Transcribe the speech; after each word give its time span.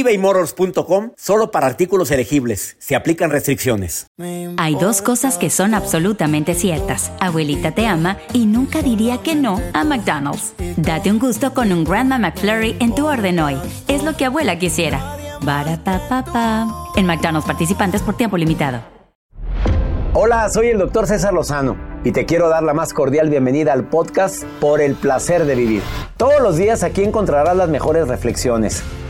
ebaymotors.com 0.00 1.12
solo 1.16 1.50
para 1.50 1.66
artículos 1.66 2.10
elegibles. 2.10 2.76
Se 2.78 2.94
aplican 2.94 3.30
restricciones. 3.30 4.06
Hay 4.58 4.74
dos 4.74 5.00
cosas 5.00 5.38
que 5.38 5.48
son 5.48 5.72
absolutamente 5.72 6.54
ciertas. 6.54 7.10
Abuelita 7.18 7.72
te 7.72 7.86
ama 7.86 8.18
y 8.34 8.44
nunca 8.44 8.82
diría 8.82 9.22
que 9.22 9.34
no 9.34 9.60
a 9.72 9.84
McDonald's. 9.84 10.52
Date 10.76 11.10
un 11.10 11.18
gusto 11.18 11.54
con 11.54 11.72
un 11.72 11.84
Grandma 11.84 12.18
McFlurry 12.18 12.76
en 12.78 12.94
tu 12.94 13.06
orden 13.06 13.38
hoy. 13.38 13.56
Es 13.88 14.02
lo 14.02 14.16
que 14.16 14.26
abuela 14.26 14.58
quisiera. 14.58 15.16
Barata 15.42 16.66
En 16.96 17.06
McDonald's 17.06 17.46
participantes 17.46 18.02
por 18.02 18.16
tiempo 18.16 18.36
limitado. 18.36 18.80
Hola, 20.12 20.48
soy 20.48 20.68
el 20.68 20.78
doctor 20.78 21.06
César 21.06 21.32
Lozano 21.32 21.76
y 22.04 22.12
te 22.12 22.24
quiero 22.24 22.48
dar 22.48 22.62
la 22.62 22.72
más 22.72 22.92
cordial 22.92 23.28
bienvenida 23.30 23.72
al 23.72 23.88
podcast 23.88 24.44
Por 24.60 24.80
el 24.80 24.94
placer 24.94 25.44
de 25.44 25.54
vivir. 25.54 25.82
Todos 26.16 26.40
los 26.40 26.56
días 26.56 26.82
aquí 26.82 27.02
encontrarás 27.02 27.56
las 27.56 27.68
mejores 27.68 28.08
reflexiones 28.08 28.82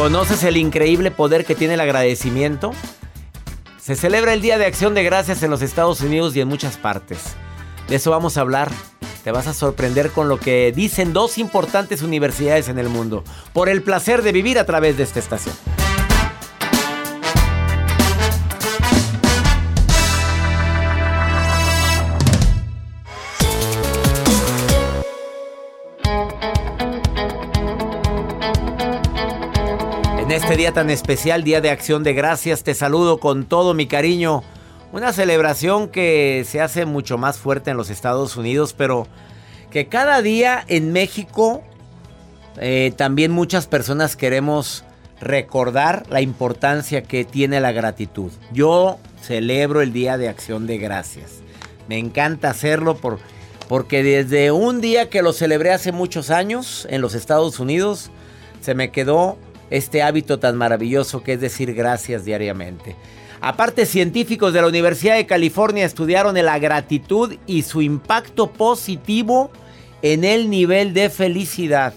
¿Conoces 0.00 0.44
el 0.44 0.56
increíble 0.56 1.10
poder 1.10 1.44
que 1.44 1.54
tiene 1.54 1.74
el 1.74 1.80
agradecimiento? 1.80 2.72
Se 3.78 3.94
celebra 3.94 4.32
el 4.32 4.40
Día 4.40 4.56
de 4.56 4.64
Acción 4.64 4.94
de 4.94 5.02
Gracias 5.02 5.42
en 5.42 5.50
los 5.50 5.60
Estados 5.60 6.00
Unidos 6.00 6.34
y 6.34 6.40
en 6.40 6.48
muchas 6.48 6.78
partes. 6.78 7.34
De 7.86 7.96
eso 7.96 8.10
vamos 8.10 8.38
a 8.38 8.40
hablar. 8.40 8.70
Te 9.22 9.30
vas 9.30 9.46
a 9.46 9.52
sorprender 9.52 10.10
con 10.10 10.30
lo 10.30 10.40
que 10.40 10.72
dicen 10.74 11.12
dos 11.12 11.36
importantes 11.36 12.00
universidades 12.00 12.70
en 12.70 12.78
el 12.78 12.88
mundo, 12.88 13.24
por 13.52 13.68
el 13.68 13.82
placer 13.82 14.22
de 14.22 14.32
vivir 14.32 14.58
a 14.58 14.64
través 14.64 14.96
de 14.96 15.02
esta 15.02 15.18
estación. 15.18 15.54
En 30.30 30.36
este 30.36 30.56
día 30.56 30.70
tan 30.70 30.90
especial, 30.90 31.42
Día 31.42 31.60
de 31.60 31.70
Acción 31.70 32.04
de 32.04 32.12
Gracias, 32.12 32.62
te 32.62 32.72
saludo 32.74 33.18
con 33.18 33.46
todo 33.46 33.74
mi 33.74 33.88
cariño. 33.88 34.44
Una 34.92 35.12
celebración 35.12 35.88
que 35.88 36.46
se 36.46 36.60
hace 36.60 36.86
mucho 36.86 37.18
más 37.18 37.36
fuerte 37.36 37.72
en 37.72 37.76
los 37.76 37.90
Estados 37.90 38.36
Unidos, 38.36 38.72
pero 38.72 39.08
que 39.72 39.88
cada 39.88 40.22
día 40.22 40.64
en 40.68 40.92
México 40.92 41.64
eh, 42.58 42.92
también 42.96 43.32
muchas 43.32 43.66
personas 43.66 44.14
queremos 44.14 44.84
recordar 45.20 46.04
la 46.10 46.20
importancia 46.20 47.02
que 47.02 47.24
tiene 47.24 47.58
la 47.58 47.72
gratitud. 47.72 48.30
Yo 48.52 48.98
celebro 49.20 49.80
el 49.80 49.92
Día 49.92 50.16
de 50.16 50.28
Acción 50.28 50.68
de 50.68 50.78
Gracias. 50.78 51.40
Me 51.88 51.98
encanta 51.98 52.50
hacerlo 52.50 52.96
por, 52.96 53.18
porque 53.68 54.04
desde 54.04 54.52
un 54.52 54.80
día 54.80 55.10
que 55.10 55.22
lo 55.22 55.32
celebré 55.32 55.72
hace 55.72 55.90
muchos 55.90 56.30
años 56.30 56.86
en 56.88 57.00
los 57.00 57.14
Estados 57.16 57.58
Unidos, 57.58 58.12
se 58.60 58.76
me 58.76 58.92
quedó 58.92 59.36
este 59.70 60.02
hábito 60.02 60.38
tan 60.38 60.56
maravilloso 60.56 61.22
que 61.22 61.34
es 61.34 61.40
decir 61.40 61.74
gracias 61.74 62.24
diariamente. 62.24 62.96
Aparte, 63.40 63.86
científicos 63.86 64.52
de 64.52 64.60
la 64.60 64.68
Universidad 64.68 65.14
de 65.14 65.26
California 65.26 65.86
estudiaron 65.86 66.34
la 66.34 66.58
gratitud 66.58 67.36
y 67.46 67.62
su 67.62 67.80
impacto 67.80 68.50
positivo 68.50 69.50
en 70.02 70.24
el 70.24 70.50
nivel 70.50 70.92
de 70.92 71.08
felicidad. 71.08 71.94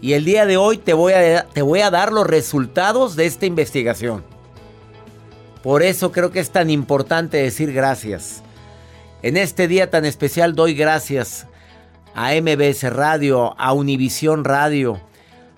Y 0.00 0.14
el 0.14 0.24
día 0.24 0.46
de 0.46 0.56
hoy 0.56 0.78
te 0.78 0.94
voy 0.94 1.12
a, 1.12 1.44
te 1.44 1.62
voy 1.62 1.80
a 1.80 1.90
dar 1.90 2.12
los 2.12 2.26
resultados 2.26 3.16
de 3.16 3.26
esta 3.26 3.46
investigación. 3.46 4.24
Por 5.62 5.82
eso 5.82 6.10
creo 6.10 6.32
que 6.32 6.40
es 6.40 6.50
tan 6.50 6.70
importante 6.70 7.36
decir 7.36 7.72
gracias. 7.72 8.42
En 9.22 9.36
este 9.36 9.68
día 9.68 9.90
tan 9.90 10.04
especial 10.04 10.54
doy 10.54 10.74
gracias 10.74 11.46
a 12.14 12.32
MBS 12.32 12.82
Radio, 12.92 13.54
a 13.58 13.72
Univisión 13.72 14.44
Radio, 14.44 15.00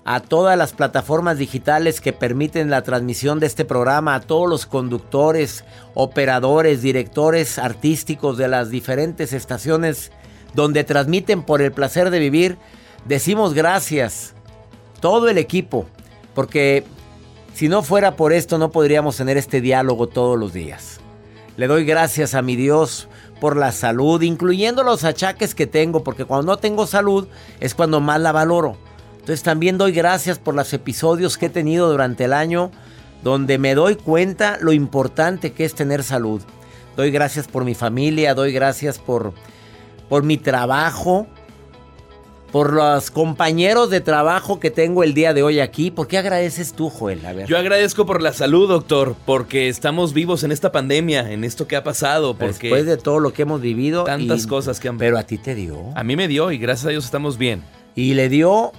a 0.05 0.21
todas 0.21 0.59
las 0.59 0.73
plataformas 0.75 1.39
digitales 1.39 2.01
que 2.01 2.13
permiten 2.13 2.71
la 2.71 2.83
transmisión 2.83 3.41
de 3.41 3.47
este 3.47 3.65
programa, 3.65 4.15
a 4.15 4.21
todos 4.21 4.49
los 4.49 4.67
conductores, 4.67 5.65
operadores, 5.95 6.83
directores 6.83 7.59
artísticos 7.59 8.37
de 8.37 8.49
las 8.49 8.71
diferentes 8.71 9.33
estaciones 9.33 10.13
donde 10.53 10.85
transmiten 10.85 11.43
por 11.43 11.63
el 11.63 11.73
placer 11.73 12.11
de 12.11 12.19
vivir, 12.19 12.59
decimos 13.07 13.55
gracias, 13.55 14.35
todo 15.01 15.29
el 15.29 15.39
equipo, 15.39 15.87
porque 16.35 16.85
si 17.55 17.69
no 17.69 17.83
fuera 17.83 18.17
por 18.17 18.33
esto 18.33 18.59
no 18.59 18.71
podríamos 18.71 19.17
tener 19.17 19.37
este 19.37 19.61
diálogo 19.61 20.07
todos 20.07 20.39
los 20.39 20.53
días. 20.53 21.01
Le 21.57 21.67
doy 21.67 21.85
gracias 21.85 22.35
a 22.35 22.43
mi 22.43 22.57
Dios 22.57 23.09
por 23.41 23.57
la 23.57 23.73
salud, 23.73 24.21
incluyendo 24.23 24.83
los 24.83 25.05
achaques 25.05 25.55
que 25.55 25.67
tengo, 25.67 26.03
porque 26.03 26.25
cuando 26.25 26.53
no 26.53 26.59
tengo 26.59 26.87
salud 26.87 27.29
es 27.61 27.75
cuando 27.75 28.01
más 28.01 28.21
la 28.21 28.33
valoro. 28.33 28.77
Entonces 29.25 29.43
también 29.43 29.79
doy 29.79 29.93
gracias 29.93 30.39
por 30.39 30.55
los 30.55 30.71
episodios 30.75 31.39
que 31.39 31.47
he 31.47 31.49
tenido 31.49 31.91
durante 31.91 32.25
el 32.25 32.35
año 32.35 32.71
donde 33.23 33.57
me 33.57 33.75
doy 33.75 33.97
cuenta 33.97 34.59
lo 34.61 34.75
importante 34.75 35.53
que 35.53 35.65
es 35.65 35.75
tener 35.75 36.03
salud. 36.03 36.43
Doy 36.95 37.11
gracias 37.11 37.49
por 37.49 37.65
mi 37.65 37.75
familia, 37.75 38.35
doy 38.35 38.53
gracias 38.53 38.99
por, 38.99 39.33
por 40.11 40.25
mi 40.25 40.37
trabajo, 40.37 41.27
por 42.53 42.75
los 42.75 43.11
compañeros 43.11 43.89
de 43.89 44.03
trabajo 44.03 44.61
que 44.61 44.71
tengo 44.71 45.03
el 45.03 45.15
día 45.15 45.33
de 45.33 45.43
hoy 45.43 45.59
aquí. 45.59 45.91
¿Por 45.91 46.07
qué 46.07 46.19
agradeces 46.19 46.75
tú, 46.75 46.91
Joel? 46.91 47.25
A 47.25 47.33
ver. 47.33 47.49
Yo 47.49 47.57
agradezco 47.57 48.05
por 48.05 48.21
la 48.21 48.35
salud, 48.35 48.69
doctor, 48.69 49.17
porque 49.25 49.71
estamos 49.71 50.13
vivos 50.13 50.45
en 50.45 50.53
esta 50.53 50.71
pandemia, 50.71 51.33
en 51.33 51.45
esto 51.45 51.67
que 51.67 51.77
ha 51.77 51.83
pasado. 51.83 52.37
Porque 52.37 52.69
Después 52.69 52.85
de 52.85 52.99
todo 52.99 53.21
lo 53.21 53.33
que 53.33 53.41
hemos 53.41 53.63
vivido. 53.63 54.05
Tantas 54.05 54.47
cosas 54.47 54.81
que 54.81 54.91
han... 54.91 54.99
Pero 54.99 55.17
a 55.17 55.23
ti 55.23 55.39
te 55.39 55.55
dio. 55.55 55.97
A 55.97 56.05
mí 56.05 56.15
me 56.15 56.29
dio 56.29 56.53
y 56.53 56.59
gracias 56.59 56.89
a 56.89 56.91
Dios 56.91 57.07
estamos 57.07 57.39
bien. 57.39 57.63
Y 57.95 58.13
le 58.13 58.29
dio 58.29 58.73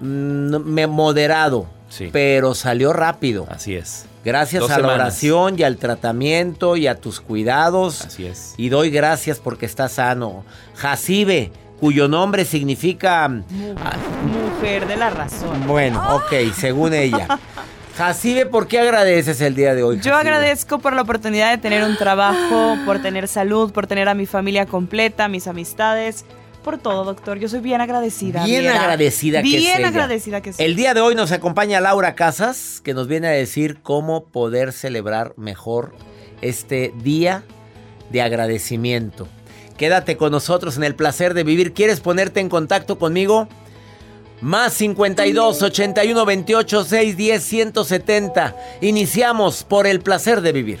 me 0.00 0.86
moderado, 0.86 1.66
pero 2.12 2.54
salió 2.54 2.92
rápido. 2.92 3.46
Así 3.50 3.74
es. 3.74 4.06
Gracias 4.24 4.68
a 4.70 4.78
la 4.78 4.88
oración 4.88 5.58
y 5.58 5.62
al 5.62 5.76
tratamiento 5.78 6.76
y 6.76 6.86
a 6.86 6.94
tus 6.94 7.20
cuidados. 7.20 8.02
Así 8.02 8.26
es. 8.26 8.54
Y 8.58 8.68
doy 8.68 8.90
gracias 8.90 9.38
porque 9.38 9.64
está 9.64 9.88
sano. 9.88 10.44
Jacibe, 10.74 11.52
cuyo 11.80 12.06
nombre 12.06 12.44
significa... 12.44 13.26
Mujer 13.28 14.86
de 14.86 14.96
la 14.96 15.08
razón. 15.10 15.66
Bueno, 15.66 16.16
ok, 16.16 16.52
según 16.54 16.92
ella. 16.92 17.38
Jacibe, 17.96 18.44
¿por 18.46 18.66
qué 18.66 18.80
agradeces 18.80 19.40
el 19.40 19.54
día 19.54 19.74
de 19.74 19.82
hoy? 19.82 20.00
Yo 20.00 20.14
agradezco 20.14 20.78
por 20.78 20.94
la 20.94 21.02
oportunidad 21.02 21.50
de 21.50 21.58
tener 21.58 21.82
un 21.82 21.96
trabajo, 21.96 22.76
por 22.84 23.00
tener 23.00 23.26
salud, 23.26 23.72
por 23.72 23.86
tener 23.86 24.08
a 24.08 24.14
mi 24.14 24.26
familia 24.26 24.66
completa, 24.66 25.28
mis 25.28 25.46
amistades 25.46 26.24
por 26.60 26.78
todo, 26.78 27.04
doctor. 27.04 27.38
Yo 27.38 27.48
soy 27.48 27.60
bien 27.60 27.80
agradecida. 27.80 28.44
Bien 28.44 28.66
agradecida 28.68 29.42
que 29.42 29.48
Bien 29.48 29.84
agradecida 29.84 30.40
que 30.40 30.52
El 30.58 30.76
día 30.76 30.94
de 30.94 31.00
hoy 31.00 31.14
nos 31.14 31.32
acompaña 31.32 31.80
Laura 31.80 32.14
Casas, 32.14 32.80
que 32.84 32.94
nos 32.94 33.08
viene 33.08 33.28
a 33.28 33.32
decir 33.32 33.80
cómo 33.82 34.24
poder 34.26 34.72
celebrar 34.72 35.34
mejor 35.36 35.92
este 36.42 36.92
día 37.02 37.44
de 38.10 38.22
agradecimiento. 38.22 39.28
Quédate 39.76 40.16
con 40.16 40.32
nosotros 40.32 40.76
en 40.76 40.84
el 40.84 40.94
placer 40.94 41.34
de 41.34 41.44
vivir. 41.44 41.72
¿Quieres 41.72 42.00
ponerte 42.00 42.40
en 42.40 42.48
contacto 42.48 42.98
conmigo? 42.98 43.48
Más 44.42 44.72
52 44.74 45.62
81 45.62 46.24
28 46.26 46.84
6 46.84 47.16
10 47.16 47.42
170. 47.42 48.56
Iniciamos 48.80 49.64
por 49.64 49.86
el 49.86 50.00
placer 50.00 50.40
de 50.40 50.52
vivir. 50.52 50.80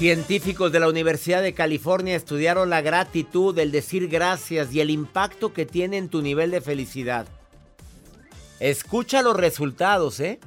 Científicos 0.00 0.72
de 0.72 0.80
la 0.80 0.88
Universidad 0.88 1.42
de 1.42 1.52
California 1.52 2.16
estudiaron 2.16 2.70
la 2.70 2.80
gratitud, 2.80 3.58
el 3.58 3.70
decir 3.70 4.08
gracias 4.08 4.72
y 4.72 4.80
el 4.80 4.88
impacto 4.88 5.52
que 5.52 5.66
tiene 5.66 5.98
en 5.98 6.08
tu 6.08 6.22
nivel 6.22 6.52
de 6.52 6.62
felicidad. 6.62 7.26
Escucha 8.60 9.20
los 9.20 9.36
resultados, 9.36 10.18
¿eh? 10.20 10.40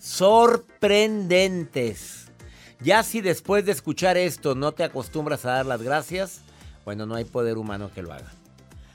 Sorprendentes. 0.00 2.32
Ya 2.80 3.04
si 3.04 3.20
después 3.20 3.64
de 3.64 3.70
escuchar 3.70 4.16
esto 4.16 4.56
no 4.56 4.72
te 4.72 4.82
acostumbras 4.82 5.44
a 5.44 5.52
dar 5.52 5.66
las 5.66 5.80
gracias, 5.80 6.40
bueno, 6.84 7.06
no 7.06 7.14
hay 7.14 7.24
poder 7.24 7.58
humano 7.58 7.88
que 7.94 8.02
lo 8.02 8.12
haga. 8.12 8.32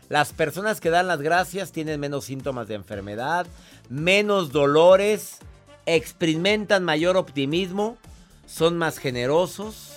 Las 0.10 0.34
personas 0.34 0.82
que 0.82 0.90
dan 0.90 1.08
las 1.08 1.22
gracias 1.22 1.72
tienen 1.72 2.02
menos 2.02 2.26
síntomas 2.26 2.68
de 2.68 2.76
enfermedad, 2.76 3.48
menos 3.88 4.52
dolores, 4.52 5.38
experimentan 5.86 6.84
mayor 6.84 7.16
optimismo, 7.16 7.98
son 8.48 8.78
más 8.78 8.98
generosos 8.98 9.94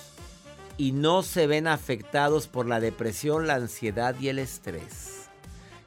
y 0.77 0.93
no 0.93 1.23
se 1.23 1.47
ven 1.47 1.67
afectados 1.67 2.49
por 2.49 2.67
la 2.67 2.81
depresión, 2.81 3.47
la 3.47 3.55
ansiedad 3.55 4.15
y 4.21 4.29
el 4.29 4.39
estrés. 4.39 5.29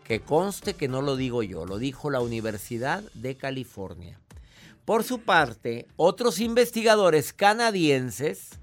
Que 0.04 0.22
conste 0.22 0.74
que 0.74 0.88
no 0.88 1.02
lo 1.02 1.16
digo 1.16 1.44
yo, 1.44 1.66
lo 1.66 1.78
dijo 1.78 2.10
la 2.10 2.22
Universidad 2.22 3.04
de 3.14 3.36
California. 3.36 4.20
Por 4.86 5.04
su 5.04 5.20
parte, 5.20 5.88
otros 5.96 6.40
investigadores 6.40 7.34
canadienses 7.34 8.60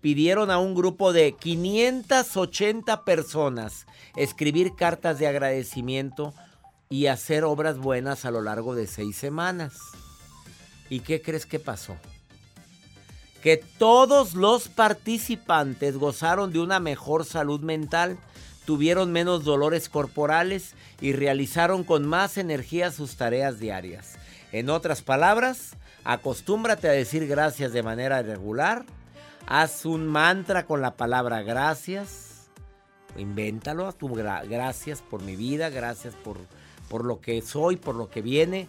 pidieron 0.00 0.50
a 0.50 0.58
un 0.58 0.74
grupo 0.74 1.12
de 1.12 1.32
580 1.32 3.04
personas 3.04 3.86
escribir 4.16 4.74
cartas 4.74 5.18
de 5.18 5.28
agradecimiento 5.28 6.34
y 6.90 7.06
hacer 7.06 7.44
obras 7.44 7.78
buenas 7.78 8.24
a 8.24 8.30
lo 8.30 8.42
largo 8.42 8.74
de 8.74 8.86
seis 8.86 9.16
semanas. 9.16 9.78
¿Y 10.90 11.00
qué 11.00 11.22
crees 11.22 11.46
que 11.46 11.58
pasó? 11.58 11.96
Que 13.42 13.56
todos 13.56 14.34
los 14.34 14.68
participantes 14.68 15.96
gozaron 15.96 16.52
de 16.52 16.60
una 16.60 16.78
mejor 16.78 17.24
salud 17.24 17.60
mental, 17.60 18.16
tuvieron 18.64 19.10
menos 19.10 19.42
dolores 19.42 19.88
corporales 19.88 20.74
y 21.00 21.12
realizaron 21.12 21.82
con 21.82 22.06
más 22.06 22.38
energía 22.38 22.92
sus 22.92 23.16
tareas 23.16 23.58
diarias. 23.58 24.14
En 24.52 24.70
otras 24.70 25.02
palabras, 25.02 25.76
acostúmbrate 26.04 26.88
a 26.88 26.92
decir 26.92 27.26
gracias 27.26 27.72
de 27.72 27.82
manera 27.82 28.22
regular, 28.22 28.84
haz 29.48 29.84
un 29.86 30.06
mantra 30.06 30.64
con 30.64 30.80
la 30.80 30.94
palabra 30.96 31.42
gracias, 31.42 32.48
invéntalo, 33.16 33.92
tu 33.92 34.08
gracias 34.14 35.02
por 35.02 35.20
mi 35.20 35.34
vida, 35.34 35.68
gracias 35.68 36.14
por, 36.14 36.36
por 36.88 37.04
lo 37.04 37.20
que 37.20 37.42
soy, 37.42 37.74
por 37.74 37.96
lo 37.96 38.08
que 38.08 38.22
viene, 38.22 38.68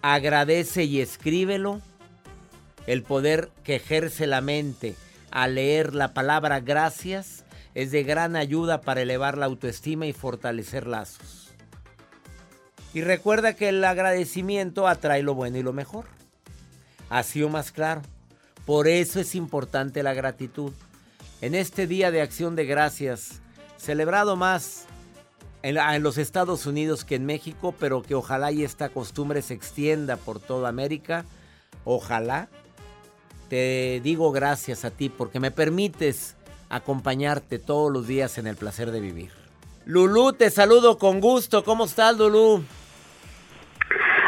agradece 0.00 0.84
y 0.84 1.02
escríbelo 1.02 1.82
el 2.86 3.02
poder 3.02 3.50
que 3.64 3.76
ejerce 3.76 4.26
la 4.26 4.40
mente 4.40 4.94
al 5.30 5.56
leer 5.56 5.94
la 5.94 6.14
palabra 6.14 6.60
gracias 6.60 7.44
es 7.74 7.90
de 7.90 8.04
gran 8.04 8.36
ayuda 8.36 8.80
para 8.80 9.02
elevar 9.02 9.36
la 9.36 9.46
autoestima 9.46 10.06
y 10.06 10.14
fortalecer 10.14 10.86
lazos. 10.86 11.52
Y 12.94 13.02
recuerda 13.02 13.54
que 13.54 13.68
el 13.68 13.84
agradecimiento 13.84 14.88
atrae 14.88 15.22
lo 15.22 15.34
bueno 15.34 15.58
y 15.58 15.62
lo 15.62 15.74
mejor. 15.74 16.06
Así 17.10 17.42
o 17.42 17.50
más 17.50 17.72
claro. 17.72 18.00
Por 18.64 18.88
eso 18.88 19.20
es 19.20 19.34
importante 19.34 20.02
la 20.02 20.14
gratitud. 20.14 20.72
En 21.42 21.54
este 21.54 21.86
Día 21.86 22.10
de 22.10 22.22
Acción 22.22 22.56
de 22.56 22.64
Gracias, 22.64 23.42
celebrado 23.76 24.36
más 24.36 24.86
en, 25.62 25.76
en, 25.76 26.02
los 26.02 26.16
Estados 26.16 26.64
Unidos 26.64 27.04
que 27.04 27.16
en 27.16 27.26
México, 27.26 27.74
pero 27.78 28.02
que 28.02 28.14
ojalá 28.14 28.52
y 28.52 28.64
esta 28.64 28.88
costumbre 28.88 29.42
se 29.42 29.52
extienda 29.52 30.16
por 30.16 30.40
toda 30.40 30.70
América. 30.70 31.26
Ojalá 31.84 32.48
te 33.48 34.00
digo 34.02 34.32
gracias 34.32 34.84
a 34.84 34.90
ti 34.90 35.08
porque 35.08 35.40
me 35.40 35.50
permites 35.50 36.36
acompañarte 36.68 37.58
todos 37.58 37.92
los 37.92 38.06
días 38.06 38.38
en 38.38 38.46
el 38.46 38.56
placer 38.56 38.90
de 38.90 39.00
vivir. 39.00 39.30
Lulú, 39.84 40.32
te 40.32 40.50
saludo 40.50 40.98
con 40.98 41.20
gusto. 41.20 41.62
¿Cómo 41.62 41.84
estás, 41.84 42.16
Lulú? 42.16 42.64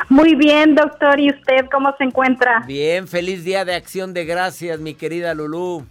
Muy 0.08 0.34
bien, 0.36 0.74
doctor. 0.74 1.18
¿Y 1.20 1.30
usted 1.30 1.66
cómo 1.70 1.94
se 1.98 2.04
encuentra? 2.04 2.64
Bien, 2.66 3.08
feliz 3.08 3.44
día 3.44 3.64
de 3.64 3.74
acción 3.74 4.14
de 4.14 4.24
gracias, 4.24 4.78
mi 4.78 4.94
querida 4.94 5.34
Lulú. 5.34 5.84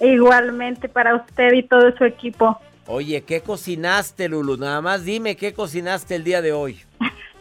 Igualmente 0.00 0.88
para 0.88 1.16
usted 1.16 1.52
y 1.54 1.62
todo 1.62 1.96
su 1.96 2.04
equipo. 2.04 2.58
Oye, 2.86 3.22
¿qué 3.22 3.40
cocinaste, 3.40 4.28
Lulú? 4.28 4.58
Nada 4.58 4.82
más 4.82 5.04
dime 5.04 5.36
qué 5.36 5.54
cocinaste 5.54 6.14
el 6.14 6.24
día 6.24 6.42
de 6.42 6.52
hoy. 6.52 6.80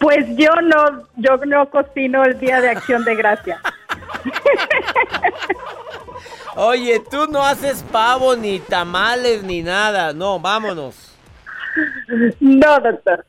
Pues 0.00 0.26
yo 0.34 0.50
no, 0.62 1.06
yo 1.16 1.36
no 1.46 1.68
cocino 1.68 2.24
el 2.24 2.40
día 2.40 2.60
de 2.62 2.70
acción 2.70 3.04
de 3.04 3.14
gracia. 3.14 3.60
Oye, 6.56 7.02
tú 7.10 7.26
no 7.26 7.44
haces 7.44 7.84
pavo, 7.92 8.34
ni 8.34 8.60
tamales, 8.60 9.42
ni 9.42 9.62
nada. 9.62 10.14
No, 10.14 10.40
vámonos. 10.40 11.14
No, 12.40 12.80
doctor. 12.80 13.24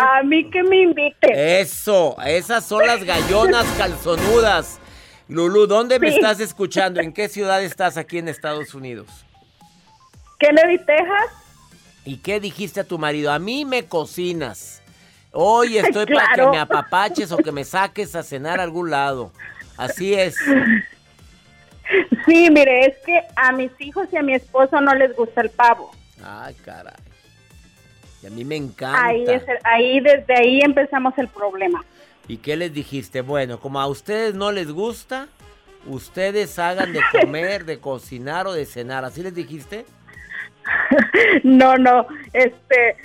A 0.00 0.22
mí 0.22 0.50
que 0.50 0.62
me 0.62 0.82
invite. 0.82 1.60
Eso, 1.60 2.16
esas 2.24 2.64
son 2.64 2.86
las 2.86 3.04
gallonas 3.04 3.66
calzonudas. 3.76 4.80
Lulu, 5.28 5.66
¿dónde 5.66 5.98
me 5.98 6.08
estás 6.08 6.40
escuchando? 6.40 7.00
¿En 7.00 7.12
qué 7.12 7.28
ciudad 7.28 7.62
estás 7.62 7.96
aquí 7.96 8.18
en 8.18 8.28
Estados 8.28 8.74
Unidos? 8.74 9.08
Kennedy, 10.38 10.78
Texas. 10.78 11.30
¿Y 12.04 12.18
qué 12.18 12.40
dijiste 12.40 12.80
a 12.80 12.84
tu 12.84 12.98
marido? 12.98 13.30
A 13.32 13.38
mí 13.38 13.64
me 13.64 13.86
cocinas. 13.86 14.82
Hoy 15.34 15.78
estoy 15.78 16.06
para 16.06 16.34
que 16.34 16.46
me 16.46 16.58
apapaches 16.58 17.30
o 17.32 17.36
que 17.36 17.52
me 17.52 17.64
saques 17.64 18.14
a 18.14 18.22
cenar 18.22 18.60
a 18.60 18.62
algún 18.62 18.90
lado. 18.90 19.32
Así 19.76 20.14
es. 20.14 20.36
Sí, 22.26 22.48
mire, 22.50 22.86
es 22.86 22.96
que 23.04 23.20
a 23.36 23.52
mis 23.52 23.70
hijos 23.78 24.08
y 24.12 24.16
a 24.16 24.22
mi 24.22 24.34
esposo 24.34 24.80
no 24.80 24.94
les 24.94 25.14
gusta 25.14 25.42
el 25.42 25.50
pavo. 25.50 25.90
Ay, 26.24 26.54
caray. 26.64 26.94
Y 28.22 28.26
a 28.26 28.30
mí 28.30 28.44
me 28.44 28.56
encanta. 28.56 29.04
Ahí, 29.04 29.24
es 29.24 29.42
el- 29.46 29.58
ahí 29.64 30.00
desde 30.00 30.34
ahí 30.34 30.60
empezamos 30.62 31.12
el 31.18 31.28
problema. 31.28 31.84
¿Y 32.26 32.38
qué 32.38 32.56
les 32.56 32.72
dijiste? 32.72 33.20
Bueno, 33.20 33.60
como 33.60 33.80
a 33.80 33.86
ustedes 33.86 34.34
no 34.34 34.50
les 34.50 34.70
gusta, 34.70 35.28
ustedes 35.86 36.58
hagan 36.58 36.94
de 36.94 37.02
comer, 37.20 37.66
de 37.66 37.78
cocinar 37.80 38.46
o 38.46 38.54
de 38.54 38.64
cenar. 38.64 39.04
¿Así 39.04 39.22
les 39.22 39.34
dijiste? 39.34 39.84
No, 41.44 41.76
no, 41.76 42.06
este, 42.32 42.96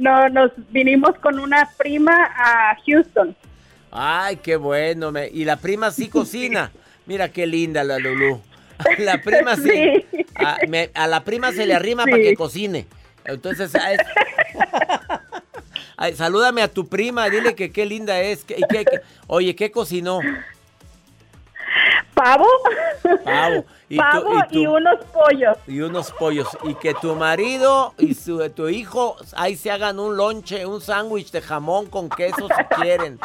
no, 0.00 0.28
nos 0.30 0.50
vinimos 0.70 1.16
con 1.18 1.38
una 1.38 1.68
prima 1.76 2.12
a 2.36 2.76
Houston. 2.86 3.36
Ay, 3.92 4.36
qué 4.36 4.56
bueno. 4.56 5.12
me- 5.12 5.28
Y 5.28 5.44
la 5.44 5.56
prima 5.56 5.90
sí 5.90 6.08
cocina. 6.18 6.70
Mira 7.06 7.28
qué 7.30 7.46
linda 7.46 7.84
la 7.84 7.98
Lulú. 7.98 8.40
La 8.98 9.20
prima 9.20 9.56
sí. 9.56 9.62
Sí. 10.10 10.26
A, 10.36 10.56
me- 10.68 10.90
a 10.94 11.06
la 11.06 11.22
prima 11.22 11.52
se 11.52 11.66
le 11.66 11.74
arrima 11.74 12.04
Sí. 12.04 12.10
para 12.12 12.22
que 12.22 12.34
cocine. 12.34 12.86
Entonces, 13.26 13.74
ay, 13.74 13.98
ay, 15.96 16.14
salúdame 16.16 16.62
a 16.62 16.68
tu 16.68 16.88
prima, 16.88 17.28
dile 17.28 17.54
que 17.54 17.70
qué 17.72 17.84
linda 17.84 18.20
es. 18.20 18.44
que- 18.44 18.56
y 18.58 18.62
que- 18.70 18.84
que- 18.86 19.00
oye, 19.26 19.54
¿qué 19.54 19.70
cocinó? 19.70 20.20
Pavo, 22.22 22.46
Pavo. 23.24 23.64
Y 23.88 23.96
tú- 23.96 24.02
pavo 24.02 24.38
y 24.38 24.52
tú- 24.52 24.58
y 24.60 24.66
unos 24.66 25.04
pollos. 25.06 25.56
y 25.66 25.80
unos 25.80 26.12
pollos. 26.12 26.46
Y 26.62 26.74
que 26.76 26.94
tu 26.94 27.16
marido 27.16 27.92
y 27.98 28.14
su, 28.14 28.48
tu 28.50 28.68
hijo 28.68 29.16
ahí 29.36 29.56
se 29.56 29.70
hagan 29.72 29.98
un 29.98 30.16
lonche, 30.16 30.64
un 30.64 30.80
sándwich 30.80 31.32
de 31.32 31.40
jamón 31.40 31.86
con 31.86 32.08
queso 32.08 32.46
si 32.48 32.64
quieren. 32.80 33.18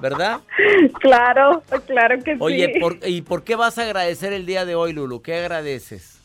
¿Verdad? 0.00 0.40
Claro, 1.00 1.62
claro 1.86 2.18
que 2.22 2.36
Oye, 2.40 2.72
sí. 2.74 2.80
¿por- 2.80 2.98
¿y 3.06 3.22
por 3.22 3.44
qué 3.44 3.54
vas 3.56 3.78
a 3.78 3.82
agradecer 3.84 4.32
el 4.32 4.44
día 4.44 4.64
de 4.64 4.74
hoy, 4.74 4.92
Lulu? 4.92 5.22
¿Qué 5.22 5.36
agradeces? 5.36 6.20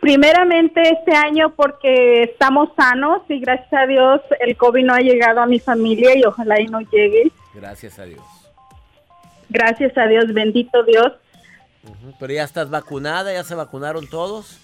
Primeramente 0.00 0.80
este 0.82 1.14
año 1.14 1.50
porque 1.54 2.22
estamos 2.24 2.70
sanos 2.76 3.22
y 3.28 3.38
gracias 3.40 3.72
a 3.72 3.86
Dios 3.86 4.20
el 4.40 4.56
COVID 4.56 4.84
no 4.84 4.94
ha 4.94 5.00
llegado 5.00 5.40
a 5.40 5.46
mi 5.46 5.60
familia 5.60 6.16
y 6.16 6.24
ojalá 6.24 6.60
y 6.60 6.66
no 6.66 6.80
llegue. 6.80 7.30
Gracias 7.54 7.98
a 7.98 8.04
Dios. 8.04 8.20
Gracias 9.50 9.96
a 9.98 10.06
Dios, 10.06 10.32
bendito 10.32 10.82
Dios. 10.84 11.12
Pero 12.18 12.32
ya 12.32 12.44
estás 12.44 12.70
vacunada, 12.70 13.32
ya 13.32 13.44
se 13.44 13.54
vacunaron 13.54 14.08
todos. 14.08 14.58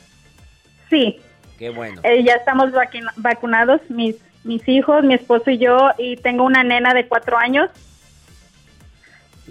Sí, 0.91 1.19
Qué 1.59 1.71
bueno. 1.71 2.01
eh, 2.05 2.23
ya 2.25 2.35
estamos 2.35 2.71
vacuna- 2.73 3.13
vacunados, 3.17 3.81
mis, 3.89 4.17
mis 4.45 4.67
hijos, 4.69 5.03
mi 5.05 5.15
esposo 5.15 5.51
y 5.51 5.59
yo, 5.59 5.91
y 5.99 6.17
tengo 6.17 6.45
una 6.45 6.63
nena 6.63 6.95
de 6.95 7.07
cuatro 7.09 7.37
años 7.37 7.71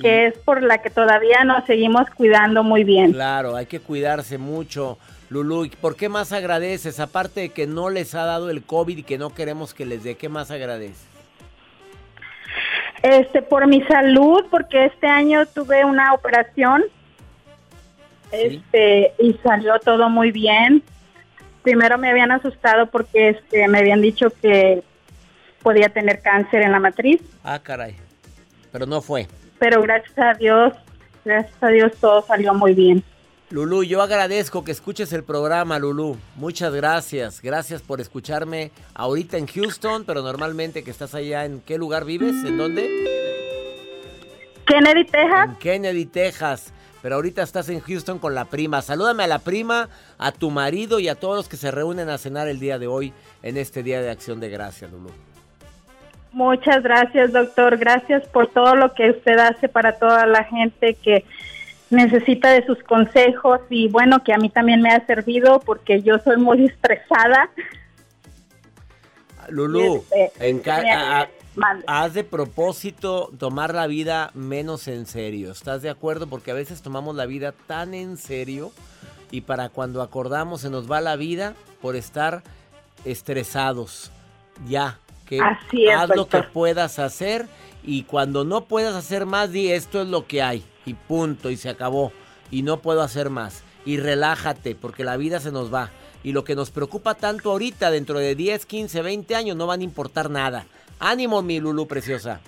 que 0.02 0.28
es 0.28 0.34
por 0.40 0.62
la 0.62 0.82
que 0.82 0.90
todavía 0.90 1.46
nos 1.46 1.64
seguimos 1.66 2.10
cuidando 2.12 2.64
muy 2.64 2.84
bien. 2.84 3.14
Claro, 3.14 3.56
hay 3.56 3.66
que 3.66 3.80
cuidarse 3.80 4.38
mucho. 4.38 4.98
Lulu, 5.30 5.66
¿y 5.66 5.70
¿por 5.70 5.96
qué 5.96 6.10
más 6.10 6.34
agradeces? 6.34 7.00
Aparte 7.00 7.40
de 7.40 7.50
que 7.50 7.66
no 7.66 7.90
les 7.90 8.14
ha 8.14 8.26
dado 8.26 8.50
el 8.50 8.62
COVID 8.64 8.98
y 8.98 9.04
que 9.04 9.18
no 9.18 9.34
queremos 9.34 9.74
que 9.74 9.86
les 9.86 10.04
dé, 10.04 10.16
¿qué 10.16 10.28
más 10.28 10.52
agradeces? 10.52 11.08
Este, 13.08 13.44
por 13.44 13.68
mi 13.68 13.84
salud, 13.84 14.46
porque 14.50 14.86
este 14.86 15.06
año 15.06 15.46
tuve 15.46 15.86
una 15.86 16.14
operación, 16.14 16.84
este, 18.32 19.14
y 19.20 19.34
salió 19.44 19.80
todo 19.80 20.10
muy 20.10 20.32
bien. 20.32 20.82
Primero 21.62 22.00
me 22.00 22.10
habían 22.10 22.32
asustado 22.32 22.88
porque 22.88 23.30
este, 23.30 23.68
me 23.68 23.78
habían 23.80 24.02
dicho 24.02 24.32
que 24.42 24.84
podía 25.62 25.90
tener 25.90 26.22
cáncer 26.22 26.64
en 26.64 26.72
la 26.72 26.80
matriz, 26.80 27.22
Ah, 27.44 27.60
caray. 27.62 27.96
Pero 28.72 28.86
no 28.88 29.02
fue. 29.02 29.28
pero 29.60 29.82
gracias 29.84 30.18
a 30.18 30.34
Dios, 30.34 30.74
gracias 31.24 31.62
a 31.62 31.68
Dios 31.68 31.92
todo 32.02 32.24
salió 32.24 32.54
muy 32.56 32.74
bien. 32.74 33.04
Lulú, 33.52 33.84
yo 33.84 34.02
agradezco 34.02 34.64
que 34.64 34.72
escuches 34.72 35.14
el 35.14 35.24
programa, 35.24 35.78
Lulú. 35.78 36.18
Muchas 36.36 36.74
gracias. 36.74 37.42
Gracias 37.42 37.82
por 37.82 38.02
escucharme 38.02 38.72
ahorita 38.96 39.38
en 39.38 39.46
Houston, 39.46 40.04
pero 40.06 40.24
normalmente 40.24 40.84
que 40.84 40.90
estás 40.92 41.14
allá, 41.14 41.46
¿en 41.46 41.62
qué 41.62 41.78
lugar 41.78 42.06
vives? 42.06 42.44
¿En 42.44 42.58
dónde? 42.58 42.90
Kennedy, 44.66 45.06
Texas, 45.06 45.50
En 45.50 45.56
Kennedy, 45.58 46.06
Texas. 46.06 46.74
Pero 47.04 47.16
ahorita 47.16 47.44
estás 47.44 47.70
en 47.70 47.82
Houston 47.82 48.18
con 48.18 48.34
la 48.34 48.46
prima. 48.46 48.82
Salúdame 48.82 49.24
a 49.24 49.28
la 49.28 49.38
prima, 49.38 49.90
a 50.18 50.32
tu 50.32 50.50
marido 50.50 51.00
y 51.00 51.08
a 51.08 51.14
todos 51.14 51.36
los 51.38 51.48
que 51.48 51.56
se 51.56 51.70
reúnen 51.70 52.10
a 52.10 52.18
cenar 52.18 52.48
el 52.48 52.60
día 52.60 52.80
de 52.80 52.88
hoy 52.88 53.14
en 53.44 53.58
este 53.58 53.84
Día 53.84 54.02
de 54.02 54.10
Acción 54.10 54.40
de 54.40 54.50
Gracias, 54.50 54.92
Lulú. 54.92 55.12
muchas 56.32 56.82
gracias 56.84 57.32
doctor, 57.32 57.78
gracias 57.78 58.28
por 58.28 58.48
todo 58.48 58.76
lo 58.76 58.94
que 58.94 59.12
usted 59.12 59.38
hace 59.38 59.70
para 59.70 59.94
toda 60.00 60.26
la 60.26 60.44
gente 60.44 60.96
que 60.96 61.24
necesita 61.90 62.52
de 62.52 62.66
sus 62.66 62.82
consejos 62.84 63.60
y 63.70 63.88
bueno, 63.90 64.24
que 64.24 64.34
a 64.34 64.38
mí 64.38 64.50
también 64.50 64.82
me 64.82 64.90
ha 64.92 65.06
servido 65.06 65.60
porque 65.60 66.02
yo 66.02 66.18
soy 66.20 66.38
muy 66.38 66.66
estresada. 66.66 67.50
Lulú, 69.50 70.04
Este, 70.12 70.50
en 70.50 70.60
ca- 70.60 70.82
me- 70.82 70.92
a- 70.92 71.22
a- 71.22 71.30
mande. 71.56 71.84
haz 71.88 72.14
de 72.16 72.24
propósito 72.24 73.30
tomar 73.38 73.74
la 73.76 73.86
vida 73.88 74.32
menos 74.34 74.88
en 74.88 75.06
serio. 75.06 75.52
¿Estás 75.52 75.82
de 75.84 75.90
acuerdo? 75.90 76.28
Porque 76.28 76.52
a 76.52 76.56
veces 76.56 76.82
tomamos 76.82 77.16
la 77.16 77.26
vida 77.28 77.54
tan 77.68 77.94
en 77.94 78.18
serio 78.18 78.72
y 79.32 79.42
para 79.42 79.70
cuando 79.70 80.02
acordamos 80.02 80.62
se 80.62 80.70
nos 80.72 80.90
va 80.92 81.00
la 81.02 81.16
vida 81.16 81.54
por 81.82 81.96
estar 81.96 82.42
estresados. 83.06 84.12
Ya, 84.68 84.98
que 85.28 85.40
Así 85.42 85.86
es, 85.88 85.96
haz 85.96 86.10
lo 86.16 86.28
que 86.28 86.42
puedas 86.42 86.98
hacer 86.98 87.46
y 87.84 88.04
cuando 88.04 88.46
no 88.46 88.66
puedas 88.66 88.96
hacer 88.96 89.26
más, 89.28 89.52
di 89.52 89.72
esto 89.72 90.02
es 90.02 90.08
lo 90.08 90.26
que 90.26 90.42
hay 90.42 90.64
y 90.86 90.94
punto 90.94 91.50
y 91.50 91.58
se 91.58 91.70
acabó 91.70 92.12
y 92.52 92.62
no 92.62 92.80
puedo 92.80 93.02
hacer 93.02 93.30
más. 93.30 93.64
Y 93.86 93.98
relájate 93.98 94.76
porque 94.76 95.04
la 95.04 95.18
vida 95.18 95.40
se 95.40 95.52
nos 95.52 95.74
va. 95.74 95.90
Y 96.24 96.32
lo 96.32 96.44
que 96.44 96.56
nos 96.56 96.72
preocupa 96.72 97.14
tanto 97.14 97.52
ahorita, 97.52 97.92
dentro 97.92 98.18
de 98.18 98.36
10, 98.36 98.66
15, 98.66 99.02
20 99.02 99.36
años, 99.36 99.56
no 99.56 99.68
van 99.68 99.82
a 99.82 99.84
importar 99.84 100.30
nada. 100.30 100.66
Ánimo, 101.00 101.42
mi 101.42 101.60
Lulu 101.60 101.88
preciosa. 101.88 102.40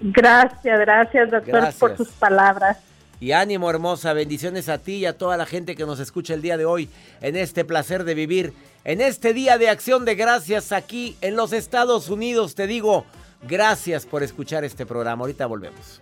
Gracias, 0.00 0.80
gracias 0.80 1.30
doctor 1.30 1.52
Gracias. 1.52 1.76
por 1.76 1.96
sus 1.96 2.08
palabras. 2.08 2.78
Y 3.20 3.32
ánimo, 3.32 3.70
hermosa. 3.70 4.12
Bendiciones 4.14 4.68
a 4.68 4.78
ti 4.78 4.94
y 4.94 5.06
a 5.06 5.16
toda 5.16 5.36
la 5.36 5.46
gente 5.46 5.76
que 5.76 5.86
nos 5.86 6.00
escucha 6.00 6.34
el 6.34 6.42
día 6.42 6.56
de 6.56 6.64
hoy 6.64 6.88
en 7.20 7.36
este 7.36 7.64
placer 7.64 8.02
de 8.02 8.14
vivir. 8.14 8.52
En 8.82 9.00
este 9.00 9.32
día 9.32 9.58
de 9.58 9.68
acción 9.68 10.04
de 10.04 10.16
gracias 10.16 10.72
aquí 10.72 11.16
en 11.20 11.36
los 11.36 11.52
Estados 11.52 12.08
Unidos. 12.08 12.56
Te 12.56 12.66
digo, 12.66 13.04
gracias 13.42 14.06
por 14.06 14.24
escuchar 14.24 14.64
este 14.64 14.86
programa. 14.86 15.20
Ahorita 15.20 15.46
volvemos. 15.46 16.01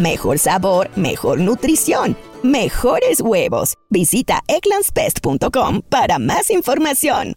mejor 0.00 0.38
sabor, 0.38 0.88
mejor 0.96 1.38
nutrición. 1.38 2.16
Mejores 2.42 3.20
huevos. 3.20 3.74
Visita 3.90 4.40
egglandsbest.com 4.48 5.82
para 5.88 6.18
más 6.18 6.50
información. 6.50 7.36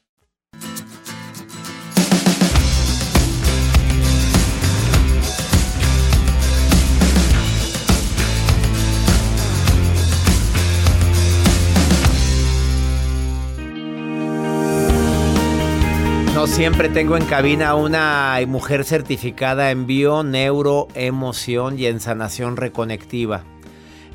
No 16.41 16.47
siempre 16.47 16.89
tengo 16.89 17.17
en 17.17 17.25
cabina 17.25 17.75
una 17.75 18.39
mujer 18.47 18.83
certificada 18.83 19.69
en 19.69 19.85
bio, 19.85 20.23
neuro, 20.23 20.87
emoción 20.95 21.77
y 21.77 21.85
en 21.85 21.99
sanación 21.99 22.57
reconectiva. 22.57 23.43